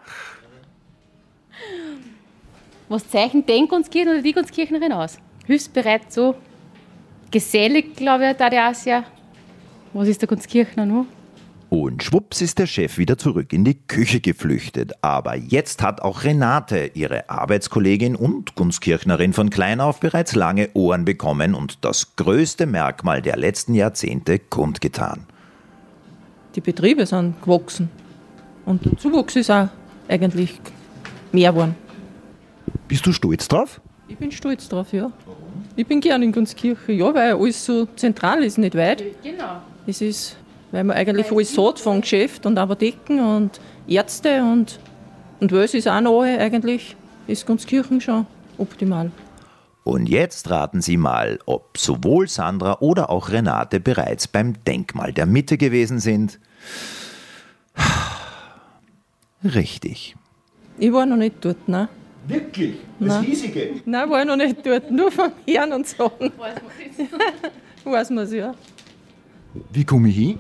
Was 2.89 3.09
zeichnet 3.09 3.49
den 3.49 3.67
Gunskirchen 3.67 4.13
oder 4.13 4.23
die 4.23 4.33
Gunskirchnerin 4.33 4.93
aus? 4.93 5.19
Hilfsbereit, 5.47 6.13
so 6.13 6.37
gesellig, 7.33 7.97
glaube 7.97 8.31
ich, 8.31 8.37
da 8.37 8.49
die 8.49 8.59
auch 8.59 8.75
sehr. 8.75 9.05
Was 9.93 10.07
ist 10.07 10.21
der 10.23 10.29
Gunskirchner 10.29 10.87
noch? 10.87 11.07
Und 11.73 12.03
schwupps 12.03 12.43
ist 12.43 12.59
der 12.59 12.67
Chef 12.67 12.99
wieder 12.99 13.17
zurück 13.17 13.55
in 13.55 13.65
die 13.65 13.73
Küche 13.73 14.21
geflüchtet. 14.21 14.93
Aber 15.01 15.37
jetzt 15.37 15.83
hat 15.83 16.03
auch 16.03 16.23
Renate, 16.23 16.91
ihre 16.93 17.31
Arbeitskollegin 17.31 18.15
und 18.15 18.57
Gunskirchnerin 18.57 19.33
von 19.33 19.49
klein 19.49 19.81
auf, 19.81 19.99
bereits 19.99 20.35
lange 20.35 20.69
Ohren 20.75 21.07
bekommen 21.07 21.55
und 21.55 21.83
das 21.83 22.15
größte 22.17 22.67
Merkmal 22.67 23.23
der 23.23 23.39
letzten 23.39 23.73
Jahrzehnte 23.73 24.39
kundgetan. 24.39 25.25
Die 26.55 26.61
Betriebe 26.61 27.07
sind 27.07 27.41
gewachsen. 27.41 27.89
Und 28.67 28.85
der 28.85 28.99
Zuwachs 28.99 29.37
ist 29.37 29.51
auch 29.51 29.69
eigentlich 30.09 30.61
mehr 31.33 31.53
geworden. 31.53 31.75
Bist 32.87 33.07
du 33.07 33.13
stolz 33.13 33.49
drauf? 33.49 33.81
Ich 34.09 34.19
bin 34.19 34.31
stolz 34.31 34.69
drauf, 34.69 34.93
ja. 34.93 35.11
Ich 35.75 35.87
bin 35.87 36.03
gern 36.03 36.23
in 36.23 36.33
Gunskirche, 36.33 36.93
ja, 36.93 37.15
weil 37.15 37.33
alles 37.33 37.65
so 37.65 37.87
zentral 37.97 38.45
ist, 38.45 38.59
nicht 38.59 38.75
weit. 38.75 39.03
Genau. 39.23 39.63
Es 39.87 40.03
ist, 40.03 40.37
weil 40.73 40.85
man 40.85 40.97
eigentlich 40.97 41.31
alles 41.31 41.57
hat 41.57 41.79
von 41.79 42.01
Geschäft 42.01 42.47
und 42.47 42.59
Apotheken 42.59 43.21
und 43.21 43.61
Ärzte 43.87 44.43
und, 44.43 44.81
und 45.41 45.53
was 45.53 45.75
ist 45.75 45.87
auch 45.87 46.01
nahe 46.01 46.39
eigentlich, 46.39 46.97
ist 47.27 47.47
Gunskirchen 47.47 48.01
schon 48.01 48.27
optimal. 48.59 49.13
Und 49.85 50.09
jetzt 50.09 50.49
raten 50.49 50.81
Sie 50.81 50.97
mal, 50.97 51.41
ob 51.45 51.77
sowohl 51.77 52.29
Sandra 52.29 52.79
oder 52.81 53.11
auch 53.11 53.31
Renate 53.31 53.81
bereits 53.81 54.29
beim 54.29 54.63
Denkmal 54.65 55.13
der 55.13 55.27
Mitte 55.27 55.59
gewesen 55.59 55.99
sind. 55.99 56.39
Richtig. 59.45 60.15
Ich 60.79 60.93
war 60.93 61.05
noch 61.05 61.17
nicht 61.17 61.37
dort, 61.41 61.69
ne? 61.69 61.89
Wirklich? 62.29 62.77
Nein. 63.01 63.25
riesige. 63.25 63.71
Nein, 63.85 64.09
war 64.09 64.25
noch 64.25 64.37
nicht 64.37 64.65
dort, 64.65 64.91
nur 64.91 65.11
vom 65.11 65.33
Herrn 65.47 65.73
und 65.73 65.87
Sagen. 65.87 66.33
Weiß 67.85 68.11
man 68.11 68.25
es, 68.25 68.33
ja. 68.33 68.55
Wie 69.73 69.85
komme 69.85 70.09
ich 70.09 70.17
hin? 70.17 70.39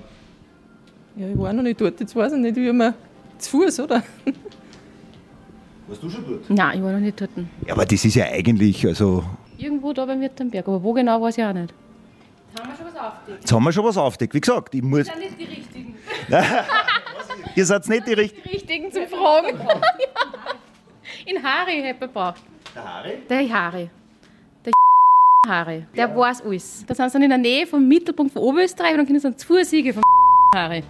Ja, 1.17 1.29
ich 1.29 1.39
war 1.39 1.53
noch 1.53 1.63
nicht 1.63 1.81
dort, 1.81 2.01
jetzt 2.01 2.17
weiß 2.17 2.33
ich 2.33 2.39
nicht, 2.39 2.57
wie 2.57 2.73
man 2.73 2.95
zu 3.39 3.51
Fuß, 3.51 3.81
oder? 3.81 4.03
Warst 5.87 6.03
du 6.03 6.09
schon 6.09 6.25
dort? 6.27 6.49
Nein, 6.51 6.79
ich 6.79 6.85
war 6.85 6.93
noch 6.93 7.01
nicht 7.01 7.21
dort. 7.21 7.31
Ja, 7.67 7.75
aber 7.75 7.85
das 7.85 8.05
ist 8.05 8.15
ja 8.15 8.25
eigentlich, 8.25 8.87
also. 8.87 9.25
Irgendwo 9.59 9.93
da 9.93 10.07
beim 10.07 10.21
Württemberg, 10.21 10.67
aber 10.67 10.83
wo 10.83 10.93
genau, 10.93 11.21
weiß 11.21 11.37
ich 11.39 11.45
auch 11.45 11.53
nicht. 11.53 11.75
Haben 12.59 12.69
wir 12.69 12.77
schon 12.77 12.87
was 12.87 12.97
aufgedeckt? 12.97 13.41
Jetzt 13.43 13.53
haben 13.53 13.65
wir 13.65 13.73
schon 13.73 13.85
was 13.85 13.97
aufgedeckt. 13.97 14.35
Wie 14.35 14.41
gesagt, 14.41 14.75
ich 14.75 14.83
muss. 14.83 15.07
sind 15.07 15.19
nicht 15.19 15.41
die 15.41 15.45
Richtigen. 15.45 15.95
Ihr 17.55 17.67
seid 17.67 17.89
nicht 17.89 18.07
die 18.07 18.13
richtigen. 18.15 18.43
Die 18.45 18.51
Richtigen 18.51 18.93
zum 18.93 19.07
Fragen. 19.07 19.59
In 21.27 21.43
Harry 21.43 21.83
hätte 21.83 22.01
man 22.01 22.13
braucht. 22.13 22.43
Der 22.75 22.85
Harry? 22.95 23.13
Der 23.29 23.49
Harry. 23.53 23.91
Der 24.65 24.73
Harry. 25.49 25.87
Der 25.95 26.17
weiß 26.17 26.43
alles. 26.43 26.85
Da 26.87 26.95
sind 26.95 27.11
sie 27.11 27.13
dann 27.15 27.23
in 27.23 27.29
der 27.31 27.39
Nähe 27.39 27.67
vom 27.67 27.87
Mittelpunkt 27.87 28.33
von 28.33 28.43
Oberösterreich 28.43 28.93
und 28.93 28.99
dann 28.99 29.07
können 29.07 29.21
sie 29.21 29.29
dann 29.29 29.37
zwei 29.39 29.65
Siege 29.65 29.93
vom 29.93 30.03
Harry. 30.55 30.83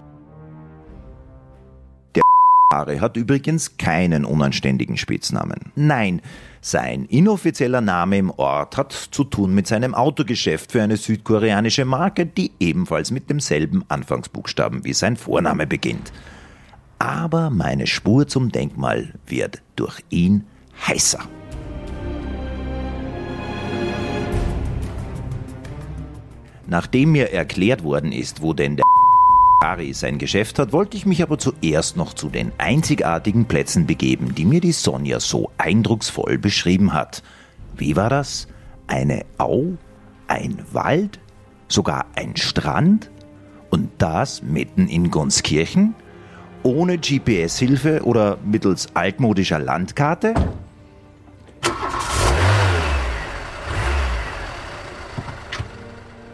Harry 2.72 2.98
hat 2.98 3.18
übrigens 3.18 3.76
keinen 3.76 4.24
unanständigen 4.24 4.96
Spitznamen. 4.96 5.72
Nein, 5.74 6.22
sein 6.62 7.04
inoffizieller 7.04 7.82
Name 7.82 8.16
im 8.16 8.30
Ort 8.30 8.78
hat 8.78 8.92
zu 8.92 9.24
tun 9.24 9.54
mit 9.54 9.66
seinem 9.66 9.94
Autogeschäft 9.94 10.72
für 10.72 10.82
eine 10.82 10.96
südkoreanische 10.96 11.84
Marke, 11.84 12.24
die 12.24 12.50
ebenfalls 12.60 13.10
mit 13.10 13.28
demselben 13.28 13.84
Anfangsbuchstaben 13.88 14.84
wie 14.86 14.94
sein 14.94 15.16
Vorname 15.16 15.66
beginnt. 15.66 16.14
Aber 16.98 17.50
meine 17.50 17.86
Spur 17.86 18.26
zum 18.26 18.50
Denkmal 18.50 19.12
wird 19.26 19.60
durch 19.76 20.00
ihn 20.08 20.44
heißer. 20.88 21.20
Nachdem 26.66 27.12
mir 27.12 27.32
erklärt 27.32 27.84
worden 27.84 28.12
ist, 28.12 28.40
wo 28.40 28.54
denn 28.54 28.76
der 28.76 28.84
Harry 29.62 29.92
sein 29.94 30.18
Geschäft 30.18 30.58
hat, 30.58 30.72
wollte 30.72 30.96
ich 30.96 31.06
mich 31.06 31.22
aber 31.22 31.38
zuerst 31.38 31.96
noch 31.96 32.14
zu 32.14 32.28
den 32.28 32.50
einzigartigen 32.58 33.44
Plätzen 33.44 33.86
begeben, 33.86 34.34
die 34.34 34.44
mir 34.44 34.60
die 34.60 34.72
Sonja 34.72 35.20
so 35.20 35.52
eindrucksvoll 35.56 36.36
beschrieben 36.36 36.92
hat. 36.92 37.22
Wie 37.76 37.94
war 37.94 38.10
das? 38.10 38.48
Eine 38.88 39.24
Au? 39.38 39.74
Ein 40.26 40.58
Wald? 40.72 41.20
Sogar 41.68 42.06
ein 42.16 42.36
Strand? 42.36 43.08
Und 43.70 43.90
das 43.98 44.42
mitten 44.42 44.88
in 44.88 45.12
Gunskirchen? 45.12 45.94
Ohne 46.64 46.98
GPS-Hilfe 46.98 48.02
oder 48.02 48.38
mittels 48.44 48.88
altmodischer 48.94 49.60
Landkarte? 49.60 50.34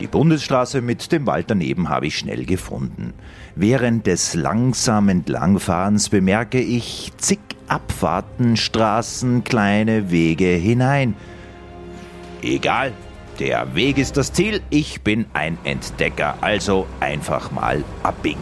Die 0.01 0.07
Bundesstraße 0.07 0.81
mit 0.81 1.11
dem 1.11 1.27
Wald 1.27 1.51
daneben 1.51 1.89
habe 1.89 2.07
ich 2.07 2.19
schnell 2.19 2.45
gefunden. 2.45 3.15
Während 3.57 4.07
des 4.07 4.35
langsam 4.35 5.09
Entlangfahrens 5.09 6.09
bemerke 6.09 6.61
ich 6.61 7.13
zig 7.17 7.41
Abfahrten, 7.67 8.57
Straßen, 8.57 9.45
kleine 9.45 10.11
Wege 10.11 10.47
hinein. 10.47 11.15
Egal, 12.43 12.93
der 13.41 13.75
Weg 13.75 13.99
ist 13.99 14.17
das 14.17 14.33
Ziel, 14.33 14.63
ich 14.71 15.03
bin 15.03 15.27
ein 15.33 15.59
Entdecker, 15.65 16.39
also 16.41 16.87
einfach 17.01 17.51
mal 17.51 17.85
abbiegen. 18.03 18.41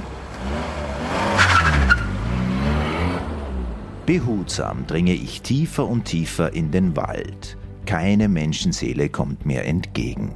Behutsam 4.05 4.87
dringe 4.87 5.15
ich 5.15 5.43
tiefer 5.43 5.87
und 5.89 6.05
tiefer 6.05 6.53
in 6.53 6.71
den 6.71 6.97
Wald. 6.97 7.57
Keine 7.87 8.29
Menschenseele 8.29 9.09
kommt 9.09 9.47
mir 9.47 9.65
entgegen. 9.65 10.33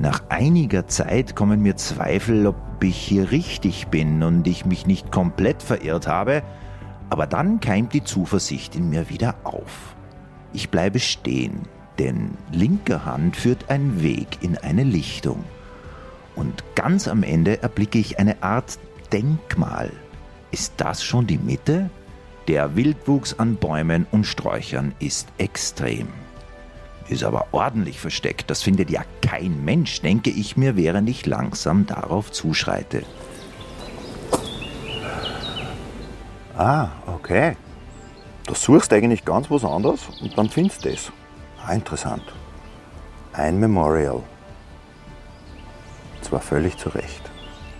Nach 0.00 0.22
einiger 0.30 0.86
Zeit 0.86 1.36
kommen 1.36 1.60
mir 1.60 1.76
Zweifel, 1.76 2.46
ob 2.46 2.56
ich 2.82 2.96
hier 2.96 3.32
richtig 3.32 3.88
bin 3.88 4.22
und 4.22 4.46
ich 4.46 4.64
mich 4.64 4.86
nicht 4.86 5.12
komplett 5.12 5.62
verirrt 5.62 6.06
habe, 6.06 6.42
aber 7.10 7.26
dann 7.26 7.60
keimt 7.60 7.92
die 7.92 8.02
Zuversicht 8.02 8.74
in 8.74 8.88
mir 8.88 9.10
wieder 9.10 9.34
auf. 9.44 9.94
Ich 10.54 10.70
bleibe 10.70 11.00
stehen, 11.00 11.68
denn 11.98 12.30
linker 12.50 13.04
Hand 13.04 13.36
führt 13.36 13.68
ein 13.68 14.02
Weg 14.02 14.38
in 14.40 14.56
eine 14.56 14.84
Lichtung. 14.84 15.44
Und 16.34 16.64
ganz 16.76 17.06
am 17.06 17.22
Ende 17.22 17.62
erblicke 17.62 17.98
ich 17.98 18.18
eine 18.18 18.42
Art 18.42 18.78
Denkmal. 19.12 19.92
Ist 20.50 20.72
das 20.78 21.04
schon 21.04 21.26
die 21.26 21.36
Mitte? 21.36 21.90
Der 22.48 22.74
Wildwuchs 22.74 23.38
an 23.38 23.56
Bäumen 23.56 24.06
und 24.10 24.24
Sträuchern 24.24 24.94
ist 24.98 25.28
extrem. 25.36 26.08
Ist 27.10 27.24
aber 27.24 27.48
ordentlich 27.50 27.98
versteckt, 27.98 28.50
das 28.50 28.62
findet 28.62 28.88
ja 28.88 29.02
kein 29.20 29.64
Mensch, 29.64 30.00
denke 30.00 30.30
ich 30.30 30.56
mir, 30.56 30.76
während 30.76 31.08
ich 31.08 31.26
langsam 31.26 31.84
darauf 31.84 32.30
zuschreite. 32.30 33.02
Ah, 36.56 36.90
okay. 37.08 37.56
Du 38.46 38.54
suchst 38.54 38.92
eigentlich 38.92 39.24
ganz 39.24 39.50
was 39.50 39.64
anderes 39.64 40.02
und 40.22 40.38
dann 40.38 40.48
findest 40.48 40.84
du 40.84 40.90
es. 40.90 41.10
Ah, 41.66 41.72
interessant. 41.72 42.22
Ein 43.32 43.58
Memorial. 43.58 44.22
Zwar 46.22 46.40
völlig 46.40 46.76
zu 46.78 46.90
Recht. 46.90 47.22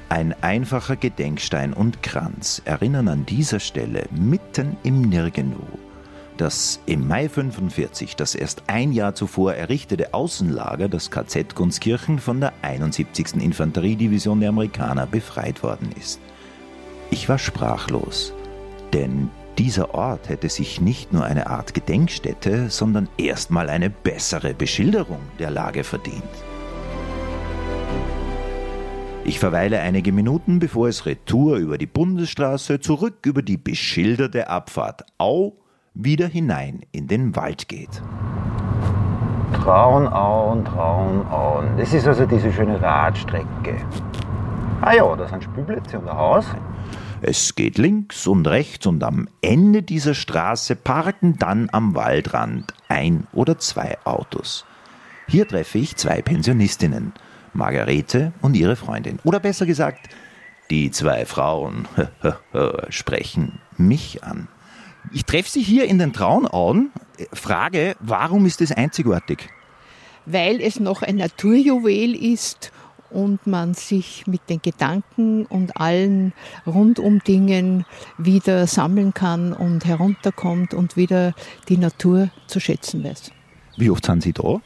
Ein 0.09 0.35
einfacher 0.43 0.97
Gedenkstein 0.97 1.73
und 1.73 2.03
Kranz 2.03 2.63
erinnern 2.65 3.07
an 3.07 3.27
dieser 3.27 3.61
Stelle 3.61 4.07
mitten 4.11 4.77
im 4.83 5.03
Nirgendwo 5.03 5.79
das 6.41 6.81
im 6.87 7.07
Mai 7.07 7.29
45 7.29 8.17
das 8.17 8.35
erst 8.35 8.63
ein 8.67 8.93
Jahr 8.93 9.15
zuvor 9.15 9.55
errichtete 9.55 10.15
Außenlager, 10.15 10.89
das 10.89 11.11
KZ 11.11 11.55
Gunskirchen, 11.55 12.19
von 12.19 12.41
der 12.41 12.55
71. 12.63 13.35
Infanteriedivision 13.35 14.41
der 14.41 14.49
Amerikaner 14.49 15.07
befreit 15.07 15.63
worden 15.63 15.91
ist. 15.99 16.19
Ich 17.11 17.29
war 17.29 17.39
sprachlos, 17.39 18.33
denn 18.95 19.29
dieser 19.59 19.95
Ort 19.95 20.31
hätte 20.31 20.49
sich 20.49 20.81
nicht 20.81 21.13
nur 21.13 21.25
eine 21.25 21.49
Art 21.49 21.75
Gedenkstätte, 21.75 22.71
sondern 22.71 23.09
erstmal 23.19 23.69
eine 23.69 23.91
bessere 23.91 24.55
Beschilderung 24.55 25.21
der 25.39 25.51
Lage 25.51 25.85
verdient. 25.85 26.23
Ich 29.25 29.39
verweile 29.39 29.81
einige 29.81 30.13
Minuten, 30.13 30.59
bevor 30.59 30.89
es 30.89 31.05
retour 31.05 31.59
über 31.59 31.77
die 31.77 31.87
Bundesstraße 31.87 32.81
zurück 32.81 33.27
über 33.27 33.43
die 33.43 33.59
beschilderte 33.59 34.49
Abfahrt 34.49 35.05
Au 35.19 35.59
wieder 36.05 36.29
hinein 36.29 36.81
in 36.93 37.07
den 37.07 37.37
Wald 37.37 37.69
geht. 37.69 38.03
Traunauen, 39.55 40.65
Traunauen. 40.65 41.77
Das 41.77 41.93
ist 41.93 42.07
also 42.07 42.25
diese 42.27 42.53
schöne 42.53 42.81
Radstrecke. 42.81 43.77
Ah 44.81 44.95
ja, 44.95 45.17
da 45.17 45.29
sind 45.29 45.45
Spielplätze 45.45 45.99
und 45.99 46.09
ein 46.09 46.17
Haus. 46.17 46.47
Es 47.23 47.55
geht 47.55 47.77
links 47.77 48.27
und 48.27 48.49
rechts 48.49 48.87
und 48.87 49.05
am 49.05 49.29
Ende 49.43 49.83
dieser 49.83 50.15
Straße 50.15 50.75
parken 50.75 51.37
dann 51.39 51.69
am 51.71 51.95
Waldrand 51.95 52.73
ein 52.89 53.27
oder 53.33 53.59
zwei 53.59 53.99
Autos. 54.05 54.65
Hier 55.29 55.47
treffe 55.47 55.79
ich 55.79 55.97
zwei 55.97 56.23
Pensionistinnen, 56.23 57.13
Margarete 57.53 58.33
und 58.41 58.57
ihre 58.57 58.75
Freundin. 58.75 59.19
Oder 59.25 59.39
besser 59.39 59.67
gesagt, 59.67 60.09
die 60.71 60.91
zwei 60.91 61.27
Frauen 61.27 61.87
sprechen 62.89 63.61
mich 63.77 64.25
an. 64.25 64.49
Ich 65.13 65.25
treffe 65.25 65.51
sie 65.51 65.63
hier 65.63 65.87
in 65.87 65.99
den 65.99 66.13
Traunauen. 66.13 66.93
Frage, 67.33 67.97
warum 68.01 68.47
ist 68.47 68.61
es 68.61 68.71
einzigartig? 68.71 69.49
Weil 70.25 70.61
es 70.61 70.79
noch 70.79 71.03
ein 71.03 71.17
Naturjuwel 71.17 72.15
ist 72.15 72.71
und 73.11 73.45
man 73.47 73.75
sich 73.75 74.27
mit 74.29 74.49
den 74.49 74.63
Gedanken 74.63 75.47
und 75.47 75.77
allen 75.77 76.33
rundum 76.65 77.19
Dingen 77.25 77.85
wieder 78.19 78.69
sammeln 78.69 79.13
kann 79.13 79.53
und 79.53 79.85
herunterkommt 79.85 80.75
und 80.75 80.97
wieder 80.97 81.35
die 81.69 81.77
Natur 81.77 82.31
zu 82.47 82.61
schätzen 82.61 83.03
weiß. 83.03 83.33
Wie 83.77 83.91
oft 83.91 84.07
sind 84.07 84.23
Sie 84.23 84.33
da? 84.33 84.61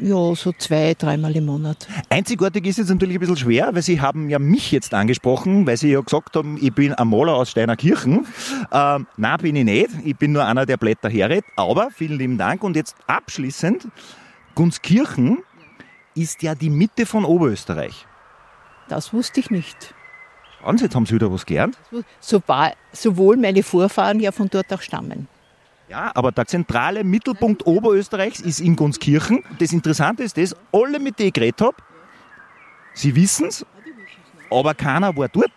Ja, 0.00 0.34
so 0.34 0.52
zwei, 0.52 0.94
dreimal 0.94 1.34
im 1.34 1.46
Monat. 1.46 1.88
Einzigartig 2.08 2.66
ist 2.66 2.78
jetzt 2.78 2.88
natürlich 2.88 3.16
ein 3.16 3.20
bisschen 3.20 3.36
schwer, 3.36 3.74
weil 3.74 3.82
Sie 3.82 4.00
haben 4.00 4.28
ja 4.28 4.38
mich 4.38 4.70
jetzt 4.70 4.94
angesprochen, 4.94 5.66
weil 5.66 5.76
Sie 5.76 5.90
ja 5.90 6.00
gesagt 6.00 6.36
haben, 6.36 6.56
ich 6.60 6.72
bin 6.72 6.92
ein 6.92 7.08
Maler 7.08 7.34
aus 7.34 7.50
Steinerkirchen. 7.50 8.26
Ähm, 8.72 9.06
na, 9.16 9.36
bin 9.36 9.56
ich 9.56 9.64
nicht. 9.64 9.90
Ich 10.04 10.16
bin 10.16 10.32
nur 10.32 10.44
einer, 10.44 10.66
der 10.66 10.76
Blätter 10.76 11.08
herredet. 11.08 11.44
Aber 11.56 11.90
vielen 11.90 12.18
lieben 12.18 12.38
Dank. 12.38 12.62
Und 12.62 12.76
jetzt 12.76 12.96
abschließend, 13.06 13.88
Gunskirchen 14.54 15.38
ist 16.14 16.42
ja 16.42 16.54
die 16.54 16.70
Mitte 16.70 17.06
von 17.06 17.24
Oberösterreich. 17.24 18.06
Das 18.88 19.12
wusste 19.12 19.40
ich 19.40 19.50
nicht. 19.50 19.94
Schauen 20.60 20.78
Sie, 20.78 20.84
jetzt 20.84 20.94
haben 20.94 21.06
Sie 21.06 21.14
wieder 21.14 21.32
was 21.32 21.46
gelernt. 21.46 21.78
Sowohl 22.20 23.36
meine 23.36 23.62
Vorfahren 23.62 24.20
ja 24.20 24.32
von 24.32 24.48
dort 24.48 24.72
auch 24.72 24.82
stammen. 24.82 25.28
Ja, 25.88 26.12
aber 26.14 26.32
der 26.32 26.46
zentrale 26.46 27.02
Mittelpunkt 27.02 27.66
Oberösterreichs 27.66 28.40
ist 28.40 28.60
in 28.60 28.76
Gunskirchen. 28.76 29.42
Das 29.58 29.72
Interessante 29.72 30.22
ist 30.22 30.36
das, 30.36 30.54
alle 30.70 30.98
mit 30.98 31.18
denen 31.18 31.28
ich 31.28 31.34
geredet 31.34 31.62
habe, 31.62 31.76
sie 32.92 33.16
wissen 33.16 33.46
es, 33.46 33.64
aber 34.50 34.74
keiner 34.74 35.16
war 35.16 35.28
dort. 35.28 35.52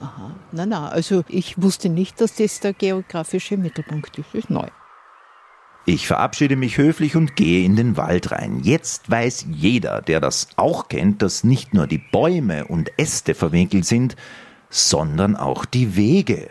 Aha, 0.00 0.34
nein, 0.52 0.68
nein, 0.68 0.82
also 0.82 1.24
ich 1.28 1.60
wusste 1.60 1.88
nicht, 1.88 2.20
dass 2.20 2.34
das 2.34 2.60
der 2.60 2.74
geografische 2.74 3.56
Mittelpunkt 3.56 4.18
ist. 4.18 4.28
Das 4.34 4.44
ist 4.44 4.50
neu. 4.50 4.68
Ich 5.86 6.06
verabschiede 6.06 6.56
mich 6.56 6.76
höflich 6.76 7.16
und 7.16 7.36
gehe 7.36 7.64
in 7.64 7.76
den 7.76 7.96
Wald 7.96 8.32
rein. 8.32 8.60
Jetzt 8.62 9.10
weiß 9.10 9.46
jeder, 9.48 10.02
der 10.02 10.20
das 10.20 10.48
auch 10.56 10.88
kennt, 10.88 11.22
dass 11.22 11.44
nicht 11.44 11.72
nur 11.72 11.86
die 11.86 11.98
Bäume 11.98 12.66
und 12.66 12.90
Äste 12.98 13.34
verwinkelt 13.34 13.86
sind, 13.86 14.16
sondern 14.68 15.36
auch 15.36 15.64
die 15.64 15.96
Wege 15.96 16.50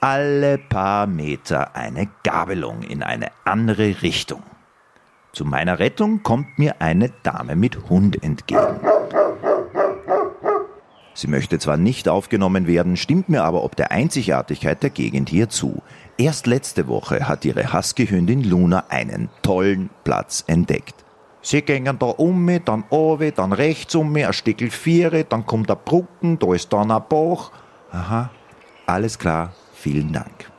alle 0.00 0.58
paar 0.58 1.06
Meter 1.06 1.74
eine 1.74 2.08
Gabelung 2.22 2.82
in 2.82 3.02
eine 3.02 3.28
andere 3.44 4.02
Richtung. 4.02 4.42
Zu 5.32 5.44
meiner 5.44 5.78
Rettung 5.78 6.22
kommt 6.22 6.58
mir 6.58 6.80
eine 6.80 7.10
Dame 7.22 7.56
mit 7.56 7.90
Hund 7.90 8.22
entgegen. 8.22 8.80
Sie 11.16 11.28
möchte 11.28 11.58
zwar 11.58 11.78
nicht 11.78 12.08
aufgenommen 12.08 12.66
werden, 12.66 12.96
stimmt 12.96 13.30
mir 13.30 13.42
aber 13.42 13.64
ob 13.64 13.74
der 13.74 13.90
Einzigartigkeit 13.90 14.82
der 14.82 14.90
Gegend 14.90 15.30
hier 15.30 15.48
zu. 15.48 15.82
Erst 16.18 16.46
letzte 16.46 16.88
Woche 16.88 17.26
hat 17.26 17.44
ihre 17.46 17.72
Husky-Hündin 17.72 18.44
Luna 18.44 18.84
einen 18.88 19.30
tollen 19.42 19.88
Platz 20.04 20.44
entdeckt. 20.46 21.06
Sie 21.40 21.62
gingen 21.62 21.98
da 21.98 22.06
um, 22.06 22.50
dann 22.64 22.84
oben, 22.90 23.32
dann 23.34 23.52
rechts 23.52 23.94
um, 23.94 24.14
ein 24.14 24.32
Stückel 24.32 24.70
Viere, 24.70 25.24
dann 25.24 25.46
kommt 25.46 25.70
der 25.70 25.76
Brücken, 25.76 26.38
da 26.38 26.52
ist 26.52 26.72
dann 26.72 26.90
ein 26.90 27.02
Bach. 27.08 27.50
Aha, 27.92 28.30
alles 28.86 29.18
klar, 29.18 29.52
Vielen 29.86 30.12
Dank. 30.12 30.50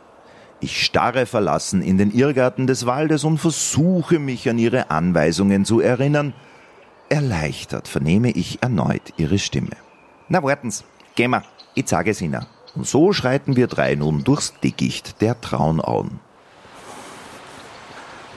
Ich 0.61 0.85
starre 0.85 1.25
verlassen 1.25 1.81
in 1.81 1.97
den 1.97 2.11
Irrgarten 2.11 2.65
des 2.65 2.85
Waldes 2.85 3.25
und 3.25 3.39
versuche 3.39 4.19
mich 4.19 4.49
an 4.49 4.57
ihre 4.57 4.89
Anweisungen 4.89 5.65
zu 5.65 5.81
erinnern. 5.81 6.33
Erleichtert 7.09 7.89
vernehme 7.89 8.31
ich 8.31 8.63
erneut 8.63 9.01
ihre 9.17 9.37
Stimme. 9.37 9.75
Na 10.29 10.41
warten's, 10.43 10.85
gehen 11.15 11.31
wir, 11.31 11.43
ich 11.75 11.89
sage 11.89 12.11
es 12.11 12.21
Ihnen. 12.21 12.45
Und 12.73 12.87
so 12.87 13.11
schreiten 13.11 13.57
wir 13.57 13.67
drei 13.67 13.95
nun 13.95 14.23
durchs 14.23 14.53
Dickicht 14.61 15.21
der 15.21 15.41
Traunauen. 15.41 16.21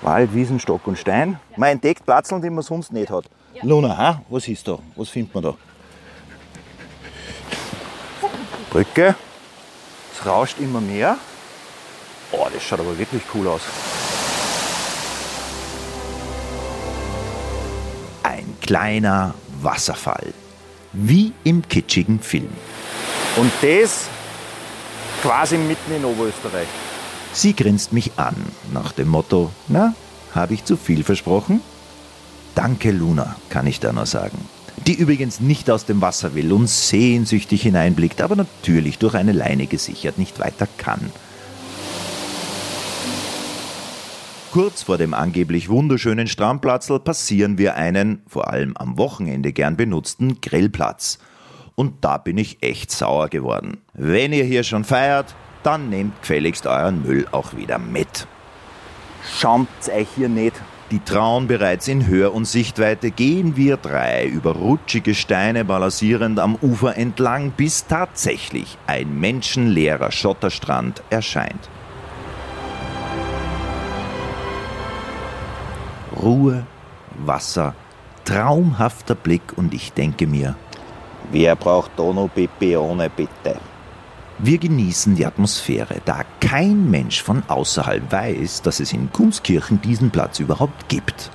Wald, 0.02 0.34
Wiesen, 0.34 0.58
Stock 0.58 0.88
und 0.88 0.98
Stein. 0.98 1.38
Man 1.56 1.68
entdeckt 1.68 2.04
Platzeln, 2.04 2.42
die 2.42 2.50
man 2.50 2.64
sonst 2.64 2.92
nicht 2.92 3.12
hat. 3.12 3.26
Luna, 3.62 3.96
ha? 3.96 4.22
was 4.28 4.48
ist 4.48 4.66
da? 4.66 4.80
Was 4.96 5.10
findet 5.10 5.32
man 5.36 5.44
da? 5.44 5.54
Brücke, 8.70 9.14
es 10.20 10.26
rauscht 10.26 10.58
immer 10.58 10.80
mehr. 10.80 11.16
Oh, 12.32 12.46
das 12.52 12.62
schaut 12.62 12.80
aber 12.80 12.98
wirklich 12.98 13.22
cool 13.34 13.48
aus. 13.48 13.62
Ein 18.22 18.56
kleiner 18.60 19.34
Wasserfall. 19.62 20.32
Wie 20.92 21.32
im 21.44 21.66
kitschigen 21.68 22.20
Film. 22.20 22.50
Und 23.36 23.52
das 23.62 24.08
quasi 25.22 25.56
mitten 25.56 25.94
in 25.94 26.04
Oberösterreich. 26.04 26.68
Sie 27.32 27.54
grinst 27.54 27.92
mich 27.92 28.12
an, 28.16 28.34
nach 28.72 28.92
dem 28.92 29.08
Motto, 29.08 29.50
na, 29.68 29.94
habe 30.34 30.54
ich 30.54 30.64
zu 30.64 30.76
viel 30.76 31.04
versprochen? 31.04 31.60
Danke, 32.54 32.90
Luna, 32.90 33.36
kann 33.48 33.66
ich 33.66 33.78
da 33.78 33.92
nur 33.92 34.06
sagen 34.06 34.48
die 34.86 34.94
übrigens 34.94 35.40
nicht 35.40 35.70
aus 35.70 35.84
dem 35.84 36.00
Wasser 36.00 36.34
will 36.34 36.52
und 36.52 36.68
sehnsüchtig 36.68 37.62
hineinblickt, 37.62 38.22
aber 38.22 38.36
natürlich 38.36 38.98
durch 38.98 39.14
eine 39.14 39.32
Leine 39.32 39.66
gesichert 39.66 40.18
nicht 40.18 40.38
weiter 40.40 40.66
kann. 40.78 41.12
Kurz 44.52 44.82
vor 44.82 44.98
dem 44.98 45.14
angeblich 45.14 45.68
wunderschönen 45.68 46.26
Strandplatzl 46.26 46.98
passieren 46.98 47.56
wir 47.56 47.76
einen, 47.76 48.22
vor 48.26 48.48
allem 48.48 48.76
am 48.76 48.98
Wochenende 48.98 49.52
gern 49.52 49.76
benutzten 49.76 50.40
Grillplatz. 50.40 51.20
Und 51.76 52.04
da 52.04 52.18
bin 52.18 52.36
ich 52.36 52.60
echt 52.60 52.90
sauer 52.90 53.28
geworden. 53.28 53.78
Wenn 53.94 54.32
ihr 54.32 54.44
hier 54.44 54.64
schon 54.64 54.82
feiert, 54.82 55.36
dann 55.62 55.88
nehmt 55.88 56.20
gefälligst 56.20 56.66
euren 56.66 57.02
Müll 57.02 57.28
auch 57.30 57.54
wieder 57.54 57.78
mit. 57.78 58.26
Schaumt's 59.38 59.88
euch 59.88 60.08
hier 60.16 60.28
nicht 60.28 60.60
die 60.90 60.98
trauen 60.98 61.46
bereits 61.46 61.86
in 61.86 62.06
Hör- 62.06 62.34
und 62.34 62.46
Sichtweite, 62.46 63.10
gehen 63.10 63.56
wir 63.56 63.76
drei 63.76 64.26
über 64.26 64.52
rutschige 64.52 65.14
Steine 65.14 65.64
balancierend 65.64 66.38
am 66.40 66.56
Ufer 66.56 66.96
entlang, 66.96 67.52
bis 67.52 67.86
tatsächlich 67.86 68.76
ein 68.86 69.20
menschenleerer 69.20 70.10
Schotterstrand 70.10 71.02
erscheint. 71.10 71.68
Ruhe, 76.20 76.66
Wasser, 77.24 77.74
traumhafter 78.24 79.14
Blick 79.14 79.56
und 79.56 79.72
ich 79.72 79.92
denke 79.92 80.26
mir, 80.26 80.56
wer 81.30 81.54
braucht 81.56 81.96
noch 81.98 82.28
Pepeone 82.34 83.08
bitte? 83.10 83.58
Wir 84.42 84.56
genießen 84.56 85.16
die 85.16 85.26
Atmosphäre, 85.26 85.96
da 86.06 86.22
kein 86.40 86.90
Mensch 86.90 87.22
von 87.22 87.42
außerhalb 87.46 88.10
weiß, 88.10 88.62
dass 88.62 88.80
es 88.80 88.94
in 88.94 89.10
Gunskirchen 89.12 89.82
diesen 89.82 90.10
Platz 90.10 90.40
überhaupt 90.40 90.88
gibt. 90.88 91.30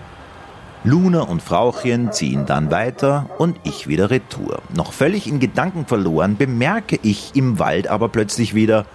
Luna 0.84 1.22
und 1.22 1.44
Frauchen 1.44 2.12
ziehen 2.12 2.48
dann 2.48 2.72
weiter 2.72 3.30
und 3.38 3.60
ich 3.64 3.88
wieder 3.88 4.10
retour. 4.10 4.64
Noch 4.76 4.92
völlig 4.92 5.28
in 5.28 5.40
Gedanken 5.40 5.86
verloren 5.86 6.36
bemerke 6.36 6.98
ich 7.04 7.36
im 7.36 7.60
Wald 7.60 7.88
aber 7.88 8.10
plötzlich 8.10 8.56
wieder, 8.56 8.88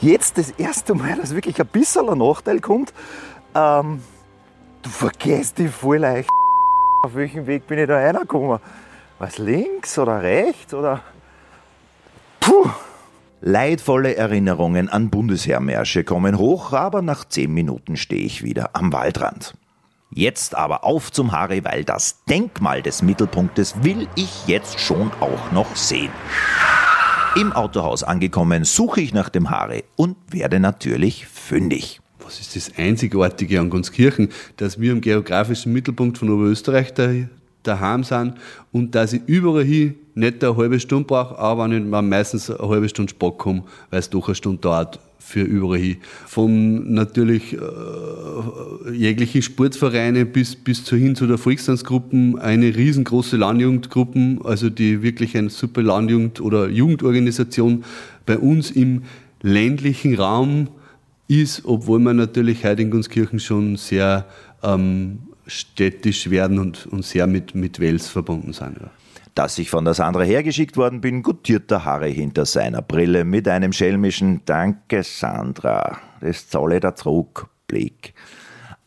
jetzt 0.00 0.38
das 0.38 0.52
erste 0.52 0.94
Mal, 0.94 1.16
dass 1.16 1.34
wirklich 1.34 1.60
ein 1.60 1.66
bisschen 1.66 2.08
ein 2.08 2.16
Nachteil 2.16 2.60
kommt, 2.60 2.94
ähm, 3.54 4.02
du 4.80 4.88
vergisst 4.88 5.58
dich 5.58 5.70
voll 5.70 5.98
leicht. 5.98 6.30
Auf 7.04 7.14
welchem 7.14 7.46
Weg 7.46 7.66
bin 7.66 7.80
ich 7.80 7.86
da 7.86 7.96
reingekommen? 7.96 8.60
Was 9.18 9.36
links 9.36 9.98
oder 9.98 10.22
rechts 10.22 10.72
oder. 10.72 11.02
Puh! 12.40 12.70
Leidvolle 13.42 14.16
Erinnerungen 14.16 14.90
an 14.90 15.08
Bundesheermärsche 15.08 16.04
kommen 16.04 16.36
hoch, 16.36 16.74
aber 16.74 17.00
nach 17.00 17.24
zehn 17.24 17.50
Minuten 17.54 17.96
stehe 17.96 18.22
ich 18.22 18.42
wieder 18.42 18.70
am 18.74 18.92
Waldrand. 18.92 19.54
Jetzt 20.10 20.54
aber 20.54 20.84
auf 20.84 21.10
zum 21.10 21.32
Haare, 21.32 21.64
weil 21.64 21.84
das 21.84 22.22
Denkmal 22.26 22.82
des 22.82 23.00
Mittelpunktes 23.00 23.82
will 23.82 24.08
ich 24.14 24.46
jetzt 24.46 24.78
schon 24.78 25.10
auch 25.20 25.52
noch 25.52 25.74
sehen. 25.74 26.10
Im 27.34 27.52
Autohaus 27.52 28.02
angekommen, 28.02 28.64
suche 28.64 29.00
ich 29.00 29.14
nach 29.14 29.30
dem 29.30 29.48
Haare 29.48 29.84
und 29.96 30.16
werde 30.30 30.60
natürlich 30.60 31.26
fündig. 31.26 32.00
Was 32.22 32.40
ist 32.40 32.56
das 32.56 32.76
Einzigartige 32.76 33.58
an 33.58 33.70
Gunskirchen, 33.70 34.28
dass 34.58 34.80
wir 34.80 34.92
im 34.92 35.00
geografischen 35.00 35.72
Mittelpunkt 35.72 36.18
von 36.18 36.28
Oberösterreich 36.28 36.92
daheim 37.62 38.04
sind 38.04 38.34
und 38.72 38.94
dass 38.94 39.12
ich 39.12 39.22
überall 39.26 39.64
hin 39.64 39.94
nicht 40.14 40.42
eine 40.44 40.56
halbe 40.56 40.80
Stunde 40.80 41.06
brauche, 41.06 41.38
aber 41.38 41.70
wenn 41.70 41.84
ich 41.84 42.02
meistens 42.02 42.50
eine 42.50 42.68
halbe 42.68 42.88
Stunde 42.88 43.10
Spock 43.10 43.38
komme, 43.38 43.64
weil 43.90 44.00
es 44.00 44.10
doch 44.10 44.28
eine 44.28 44.34
Stunde 44.34 44.60
dauert 44.60 44.98
für 45.18 45.42
überall 45.42 45.78
hin. 45.78 45.96
Von 46.26 46.92
natürlich 46.92 47.54
äh, 47.54 48.92
jeglichen 48.92 49.42
Sportvereine 49.42 50.26
bis, 50.26 50.56
bis 50.56 50.84
zu 50.84 50.96
hin 50.96 51.14
zu 51.14 51.26
der 51.26 51.38
Volkstanzgruppen, 51.38 52.38
eine 52.38 52.74
riesengroße 52.74 53.36
Landjugendgruppen, 53.36 54.40
also 54.44 54.70
die 54.70 55.02
wirklich 55.02 55.36
eine 55.36 55.50
super 55.50 55.82
Landjugend- 55.82 56.40
oder 56.40 56.68
Jugendorganisation 56.68 57.84
bei 58.26 58.38
uns 58.38 58.70
im 58.70 59.02
ländlichen 59.42 60.16
Raum 60.16 60.68
ist, 61.28 61.62
obwohl 61.64 62.00
man 62.00 62.16
natürlich 62.16 62.64
heute 62.64 62.82
in 62.82 62.90
Gunskirchen 62.90 63.38
schon 63.38 63.76
sehr 63.76 64.26
ähm, 64.62 65.20
städtisch 65.50 66.30
werden 66.30 66.58
und, 66.58 66.86
und 66.86 67.04
sehr 67.04 67.26
mit, 67.26 67.54
mit 67.54 67.80
Wels 67.80 68.08
verbunden 68.08 68.52
sind. 68.52 68.78
Ja. 68.80 68.90
Dass 69.34 69.58
ich 69.58 69.70
von 69.70 69.84
der 69.84 69.94
Sandra 69.94 70.22
hergeschickt 70.22 70.76
worden 70.76 71.00
bin, 71.00 71.22
gutiert 71.22 71.70
der 71.70 71.84
Harry 71.84 72.14
hinter 72.14 72.46
seiner 72.46 72.82
Brille 72.82 73.24
mit 73.24 73.46
einem 73.48 73.72
schelmischen 73.72 74.42
Danke, 74.44 75.02
Sandra. 75.02 75.98
Das 76.20 76.48
zahle 76.48 76.80
der 76.80 76.94
Zurückblick. 76.94 78.14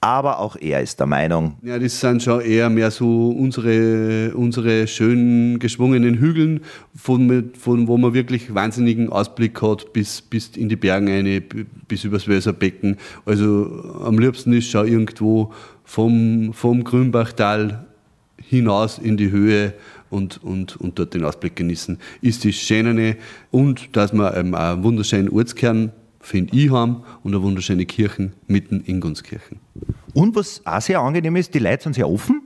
Aber 0.04 0.40
auch 0.40 0.58
er 0.58 0.82
ist 0.82 1.00
der 1.00 1.08
Meinung. 1.08 1.56
Ja, 1.62 1.80
das 1.80 1.98
sind 1.98 2.22
schon 2.22 2.42
eher 2.42 2.70
mehr 2.70 2.92
so 2.92 3.30
unsere, 3.30 4.34
unsere 4.36 4.86
schön 4.86 5.60
geschwungenen 5.60 6.16
Hügeln, 6.16 6.60
von, 6.94 7.52
von 7.58 7.88
wo 7.88 7.98
man 7.98 8.14
wirklich 8.14 8.54
wahnsinnigen 8.54 9.08
Ausblick 9.10 9.62
hat 9.62 9.94
bis, 9.94 10.22
bis 10.22 10.58
in 10.58 10.68
die 10.68 10.76
Berge 10.76 11.10
rein, 11.10 11.42
bis 11.88 12.04
übers 12.04 12.28
Weserbecken. 12.28 12.98
Also 13.26 14.02
am 14.04 14.20
liebsten 14.20 14.52
ist 14.52 14.70
schon 14.70 14.90
irgendwo 14.90 15.54
vom, 15.86 16.52
vom 16.52 16.84
Grünbachtal 16.84 17.86
hinaus 18.36 18.98
in 18.98 19.16
die 19.16 19.32
Höhe 19.32 19.74
und, 20.10 20.44
und, 20.44 20.76
und 20.82 21.00
dort 21.00 21.14
den 21.14 21.24
Ausblick 21.24 21.56
genießen. 21.56 21.98
Ist 22.20 22.44
das 22.44 22.56
Schöne 22.56 23.16
und 23.52 23.96
dass 23.96 24.12
ähm, 24.12 24.54
einen 24.54 24.84
wunderschönen 24.84 25.30
Ortskern, 25.30 25.94
finde 26.24 26.56
ich, 26.56 26.72
haben 26.72 27.04
und 27.22 27.34
eine 27.34 27.44
wunderschöne 27.44 27.86
Kirchen 27.86 28.34
mitten 28.48 28.82
in 28.82 29.02
Gunskirchen. 29.02 29.60
Und 30.14 30.36
was 30.36 30.62
auch 30.66 30.82
sehr 30.82 31.00
angenehm 31.00 31.36
ist, 31.36 31.54
die 31.54 31.60
Leute 31.60 31.84
sind 31.84 31.94
sehr 31.94 32.10
offen. 32.10 32.42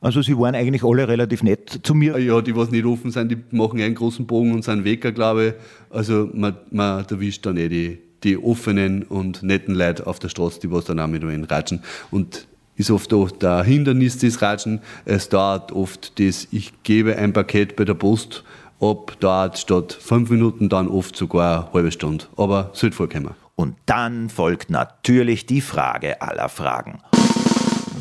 Also 0.00 0.22
sie 0.22 0.38
waren 0.38 0.54
eigentlich 0.54 0.84
alle 0.84 1.08
relativ 1.08 1.42
nett 1.42 1.80
zu 1.82 1.94
mir. 1.94 2.18
Ja, 2.18 2.40
die, 2.40 2.54
was 2.54 2.70
nicht 2.70 2.84
offen 2.84 3.10
sind, 3.10 3.32
die 3.32 3.38
machen 3.50 3.80
einen 3.80 3.94
großen 3.94 4.26
Bogen 4.26 4.52
und 4.52 4.62
sind 4.62 4.84
Wecker, 4.84 5.10
glaube 5.10 5.46
ich. 5.46 5.54
Also 5.96 6.28
man, 6.32 6.56
man 6.70 7.04
erwischt 7.04 7.46
dann 7.46 7.56
eh 7.56 7.68
die, 7.68 7.98
die 8.22 8.38
offenen 8.38 9.02
und 9.02 9.42
netten 9.42 9.74
Leute 9.74 10.06
auf 10.06 10.18
der 10.20 10.28
Straße, 10.28 10.60
die 10.60 10.70
was 10.70 10.84
dann 10.84 11.00
auch 11.00 11.08
mit 11.08 11.24
ratschen. 11.50 11.80
Und 12.12 12.46
ist 12.76 12.92
oft 12.92 13.12
auch 13.12 13.30
der 13.30 13.64
Hindernis 13.64 14.18
des 14.18 14.40
Ratschen. 14.40 14.80
Es 15.04 15.28
dauert 15.28 15.72
oft 15.72 16.20
das, 16.20 16.46
ich 16.52 16.72
gebe 16.84 17.16
ein 17.16 17.32
Paket 17.32 17.74
bei 17.74 17.84
der 17.84 17.94
Post 17.94 18.44
ab, 18.80 19.16
dauert 19.20 19.58
statt 19.58 19.96
fünf 20.00 20.30
Minuten 20.30 20.68
dann 20.68 20.88
oft 20.88 21.16
sogar 21.16 21.64
eine 21.64 21.72
halbe 21.72 21.92
Stunde. 21.92 22.24
Aber 22.36 22.70
sollte 22.72 22.96
vorkommen. 22.96 23.34
Und 23.56 23.76
dann 23.86 24.28
folgt 24.28 24.70
natürlich 24.70 25.46
die 25.46 25.60
Frage 25.60 26.22
aller 26.22 26.48
Fragen. 26.48 27.00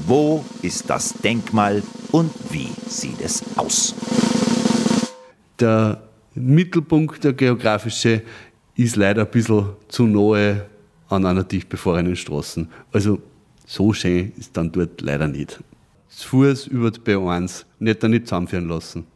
Wo 0.06 0.46
ist 0.62 0.90
das 0.90 1.13
Denkmal 1.13 1.84
und 2.12 2.32
wie 2.52 2.70
sieht 2.88 3.20
es 3.22 3.44
aus? 3.58 3.96
Der 5.60 6.02
Mittelpunkt, 6.36 7.24
der 7.24 7.34
geografische, 7.34 8.22
ist 8.76 8.96
leider 8.96 9.24
ein 9.24 9.32
bisschen 9.32 9.70
zu 9.88 10.06
nahe 10.06 10.66
an 11.10 11.26
einer 11.26 11.44
dicht 11.44 11.70
befahrenen 11.70 12.16
Straße. 12.16 12.68
Also 12.92 13.20
so 13.66 13.92
schön 13.92 14.32
ist 14.38 14.56
dann 14.56 14.72
dort 14.72 15.02
leider 15.02 15.28
nicht. 15.28 15.60
Zu 16.10 16.30
Fuß 16.30 16.68
über 16.68 16.92
die 16.92 17.00
B1, 17.00 17.66
nicht 17.80 18.02
da 18.02 18.08
nicht 18.08 18.28
zusammenführen 18.28 18.70
lassen. 18.70 19.08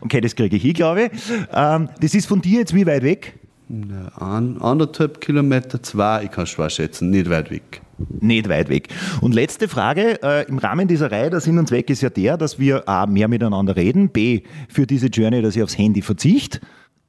Okay, 0.00 0.20
das 0.20 0.34
kriege 0.34 0.56
ich 0.56 0.62
hin, 0.62 0.74
glaube 0.74 1.04
ich. 1.04 1.10
Ähm, 1.52 1.88
das 2.00 2.14
ist 2.14 2.26
von 2.26 2.40
dir 2.40 2.60
jetzt 2.60 2.74
wie 2.74 2.86
weit 2.86 3.02
weg? 3.02 3.34
Ein, 3.68 4.62
anderthalb 4.62 5.20
Kilometer, 5.20 5.82
zwei, 5.82 6.24
ich 6.24 6.30
kann 6.30 6.44
es 6.44 6.50
schwer 6.50 6.70
schätzen, 6.70 7.10
nicht 7.10 7.28
weit 7.28 7.50
weg. 7.50 7.82
Nicht 8.20 8.48
weit 8.48 8.68
weg. 8.68 8.88
Und 9.20 9.34
letzte 9.34 9.66
Frage, 9.68 10.22
äh, 10.22 10.46
im 10.48 10.58
Rahmen 10.58 10.86
dieser 10.86 11.10
Reihe, 11.10 11.30
der 11.30 11.40
Sinn 11.40 11.58
und 11.58 11.66
Zweck 11.66 11.90
ist 11.90 12.02
ja 12.02 12.10
der, 12.10 12.36
dass 12.36 12.58
wir 12.58 12.88
A, 12.88 13.06
mehr 13.06 13.26
miteinander 13.26 13.74
reden, 13.74 14.10
B, 14.10 14.42
für 14.68 14.86
diese 14.86 15.06
Journey, 15.06 15.42
dass 15.42 15.56
ich 15.56 15.62
aufs 15.62 15.76
Handy 15.76 16.02
verzichte. 16.02 16.60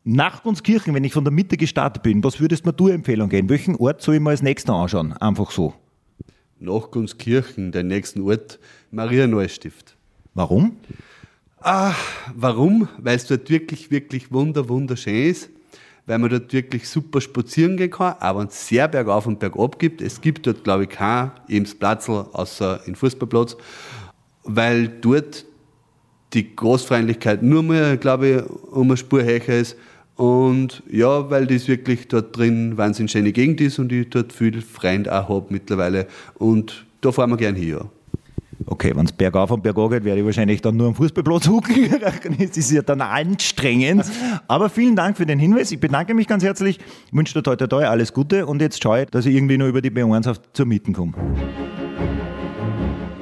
Nach 0.04 0.42
Gunskirchen, 0.42 0.96
wenn 0.96 1.04
ich 1.04 1.14
von 1.14 1.26
der 1.26 1.34
Mitte 1.34 1.58
gestartet 1.58 2.02
bin, 2.02 2.24
was 2.24 2.40
würdest 2.40 2.66
mir 2.66 2.74
du 2.74 2.88
Empfehlung 2.88 3.30
geben? 3.30 3.50
Welchen 3.50 3.76
Ort 3.76 4.02
soll 4.02 4.16
ich 4.16 4.22
mir 4.22 4.30
als 4.30 4.42
nächster 4.42 4.74
anschauen? 4.74 5.14
Einfach 5.14 5.52
so. 5.52 5.74
Nach 6.60 6.90
Gunskirchen, 6.90 7.72
der 7.72 7.84
nächsten 7.84 8.22
Ort, 8.22 8.58
Maria 8.90 9.28
Neustift. 9.28 9.96
Warum? 10.34 10.78
Ah, 11.70 11.94
warum? 12.34 12.88
Weil 12.98 13.18
es 13.18 13.26
dort 13.28 13.50
wirklich, 13.50 13.92
wirklich 13.92 14.32
wunder, 14.32 14.70
wunderschön 14.70 15.30
ist 15.30 15.50
weil 16.08 16.20
man 16.20 16.30
dort 16.30 16.54
wirklich 16.54 16.88
super 16.88 17.20
spazieren 17.20 17.76
gehen 17.76 17.92
kann, 17.92 18.16
auch 18.22 18.40
wenn 18.40 18.48
es 18.48 18.66
sehr 18.68 18.88
bergauf 18.88 19.28
und 19.28 19.40
bergab 19.40 19.78
gibt. 19.78 20.02
Es 20.02 20.22
gibt 20.22 20.48
dort, 20.48 20.64
glaube 20.64 20.84
ich, 20.84 20.90
kein 20.90 21.32
Ebensplatzel 21.50 22.26
außer 22.32 22.80
im 22.86 22.96
Fußballplatz, 22.96 23.58
weil 24.44 24.88
dort 24.88 25.46
die 26.32 26.56
Großfreundlichkeit 26.56 27.44
nur 27.44 27.62
mehr, 27.62 27.98
glaube 27.98 28.28
ich, 28.30 28.50
um 28.72 28.88
eine 28.88 28.96
Spur 28.96 29.22
höher 29.22 29.50
ist. 29.50 29.76
Und 30.16 30.82
ja, 30.90 31.30
weil 31.30 31.46
das 31.46 31.68
wirklich 31.68 32.08
dort 32.08 32.38
drin 32.38 32.78
wahnsinnig 32.78 33.12
schöne 33.12 33.34
Gegend 33.34 33.60
ist 33.60 33.78
und 33.78 33.92
ich 33.92 34.10
dort 34.10 34.32
viel 34.32 34.62
Freund 34.62 35.10
auch 35.10 35.28
habe 35.28 35.48
mittlerweile. 35.50 36.08
Und 36.36 36.86
da 37.02 37.12
fahren 37.12 37.32
wir 37.32 37.38
gerne 37.38 37.60
hier. 37.60 37.90
Okay, 38.66 38.92
wenn 38.96 39.06
es 39.06 39.12
bergauf 39.12 39.52
und 39.52 39.62
bergab 39.62 39.92
geht, 39.92 40.04
werde 40.04 40.20
ich 40.20 40.26
wahrscheinlich 40.26 40.62
dann 40.62 40.78
nur 40.78 40.88
am 40.88 40.96
Fußballplatz 40.96 41.48
hucken. 41.48 41.96
das 42.40 42.58
ist 42.58 42.72
ja 42.72 42.82
dann 42.82 43.02
anstrengend. 43.02 44.06
Aber 44.48 44.70
vielen 44.70 44.96
Dank 44.96 45.18
für 45.18 45.26
den 45.26 45.40
Hinweis. 45.40 45.72
Ich 45.72 45.80
bedanke 45.80 46.14
mich 46.14 46.28
ganz 46.28 46.44
herzlich. 46.44 46.80
Ich 46.80 47.14
wünsche 47.14 47.34
dir 47.34 47.44
toi, 47.44 47.56
toi, 47.56 47.68
toi 47.68 47.86
alles 47.86 48.14
Gute 48.14 48.46
und 48.46 48.62
jetzt 48.62 48.82
schaue 48.82 49.04
ich, 49.04 49.10
dass 49.10 49.26
ich 49.26 49.36
irgendwie 49.36 49.58
nur 49.58 49.68
über 49.68 49.82
die 49.82 49.92
B1 49.92 50.38
zur 50.54 50.66
Mieten 50.66 50.94
komme. 50.94 51.14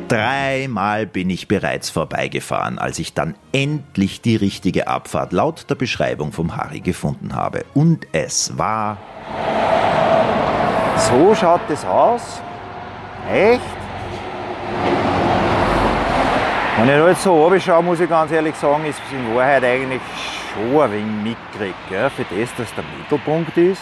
Dreimal 0.07 1.07
bin 1.07 1.31
ich 1.31 1.47
bereits 1.47 1.89
vorbeigefahren, 1.89 2.77
als 2.77 2.99
ich 2.99 3.13
dann 3.13 3.35
endlich 3.51 4.21
die 4.21 4.35
richtige 4.35 4.87
Abfahrt 4.87 5.33
laut 5.33 5.69
der 5.69 5.75
Beschreibung 5.75 6.31
vom 6.31 6.55
Harry 6.55 6.79
gefunden 6.79 7.33
habe. 7.33 7.65
Und 7.73 8.07
es 8.11 8.57
war. 8.57 8.99
So 10.97 11.35
schaut 11.35 11.69
es 11.69 11.83
aus. 11.83 12.41
Echt? 13.31 13.84
Wenn 16.77 16.89
ich 16.89 16.95
da 16.95 17.07
jetzt 17.07 17.23
so 17.23 17.41
runterschaue, 17.41 17.81
muss 17.81 18.01
ich 18.01 18.09
ganz 18.09 18.33
ehrlich 18.33 18.53
sagen, 18.55 18.83
ist 18.85 18.99
es 19.07 19.13
in 19.13 19.33
Wahrheit 19.33 19.63
eigentlich 19.63 20.01
schon 20.53 20.81
ein 20.81 20.91
wenig 20.91 21.37
mitgekriegt, 21.37 21.77
gell? 21.87 22.09
für 22.09 22.25
das, 22.25 22.49
dass 22.57 22.75
der 22.75 22.83
Mittelpunkt 22.99 23.55
ist. 23.57 23.81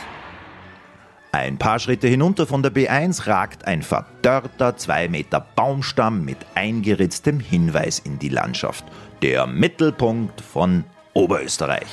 Ein 1.31 1.57
paar 1.57 1.79
Schritte 1.79 2.07
hinunter 2.07 2.45
von 2.45 2.61
der 2.61 2.71
B1 2.71 3.25
ragt 3.25 3.65
ein 3.65 3.81
verdörrter 3.81 4.77
2 4.77 5.07
Meter 5.07 5.43
Baumstamm 5.55 6.23
mit 6.23 6.37
eingeritztem 6.53 7.39
Hinweis 7.39 7.97
in 7.97 8.19
die 8.19 8.29
Landschaft. 8.29 8.85
Der 9.23 9.47
Mittelpunkt 9.47 10.41
von 10.41 10.83
Oberösterreich. 11.13 11.87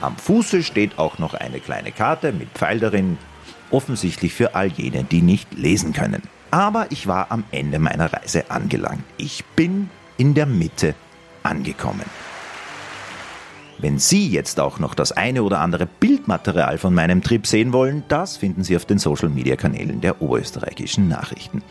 Am 0.00 0.16
Fuße 0.16 0.62
steht 0.62 1.00
auch 1.00 1.18
noch 1.18 1.34
eine 1.34 1.58
kleine 1.58 1.90
Karte 1.90 2.32
mit 2.32 2.48
Pfeil 2.50 2.78
darin, 2.78 3.18
offensichtlich 3.72 4.32
für 4.32 4.54
all 4.54 4.68
jene, 4.68 5.04
die 5.04 5.22
nicht 5.22 5.54
lesen 5.54 5.92
können. 5.92 6.22
Aber 6.50 6.86
ich 6.90 7.06
war 7.06 7.30
am 7.30 7.44
Ende 7.50 7.78
meiner 7.78 8.12
Reise 8.12 8.50
angelangt. 8.50 9.04
Ich 9.16 9.44
bin 9.56 9.88
in 10.18 10.34
der 10.34 10.46
Mitte 10.46 10.94
angekommen. 11.42 12.04
Wenn 13.78 13.98
Sie 13.98 14.28
jetzt 14.28 14.60
auch 14.60 14.78
noch 14.78 14.94
das 14.94 15.10
eine 15.10 15.42
oder 15.42 15.58
andere 15.60 15.86
Bildmaterial 15.86 16.78
von 16.78 16.94
meinem 16.94 17.22
Trip 17.22 17.46
sehen 17.46 17.72
wollen, 17.72 18.04
das 18.06 18.36
finden 18.36 18.62
Sie 18.62 18.76
auf 18.76 18.84
den 18.84 18.98
Social-Media-Kanälen 18.98 20.00
der 20.00 20.22
oberösterreichischen 20.22 21.08
Nachrichten. 21.08 21.62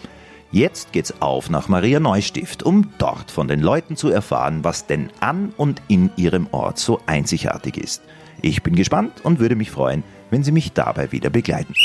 Jetzt 0.52 0.92
geht's 0.92 1.22
auf 1.22 1.50
nach 1.50 1.70
Maria 1.70 2.02
Neustift, 2.02 2.64
um 2.64 2.92
dort 2.98 3.32
von 3.32 3.48
den 3.48 3.62
Leuten 3.62 3.96
zu 3.96 4.10
erfahren, 4.10 4.66
was 4.66 4.88
denn 4.88 5.10
an 5.22 5.54
und 5.56 5.82
in 5.88 6.12
ihrem 6.18 6.48
Ort 6.52 6.78
so 6.78 7.00
einzigartig 7.06 7.78
ist. 7.78 8.02
Ich 8.42 8.62
bin 8.62 8.76
gespannt 8.76 9.22
und 9.24 9.40
würde 9.40 9.56
mich 9.56 9.72
freuen, 9.72 10.04
wenn 10.32 10.44
Sie 10.44 10.52
mich 10.52 10.74
dabei 10.74 11.12
wieder 11.12 11.30
begleiten. 11.30 11.76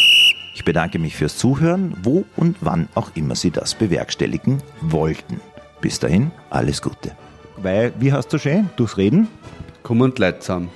Ich 0.54 0.64
bedanke 0.64 0.98
mich 0.98 1.14
fürs 1.14 1.37
Zuhören, 1.37 1.94
wo 2.02 2.24
und 2.37 2.56
wann 2.62 2.88
auch 2.94 3.11
immer 3.14 3.35
Sie 3.35 3.50
das 3.50 3.74
bewerkstelligen 3.74 4.62
wollten. 4.80 5.40
Bis 5.82 5.98
dahin, 5.98 6.30
alles 6.48 6.80
Gute. 6.80 7.12
Weil, 7.59 7.92
wie 7.98 8.12
hast 8.12 8.32
du 8.32 8.38
schön? 8.38 8.70
Durchs 8.76 8.96
Reden? 8.96 9.28
Komm 9.82 10.00
und 10.00 10.18
Leid 10.18 10.42
zusammen. 10.42 10.70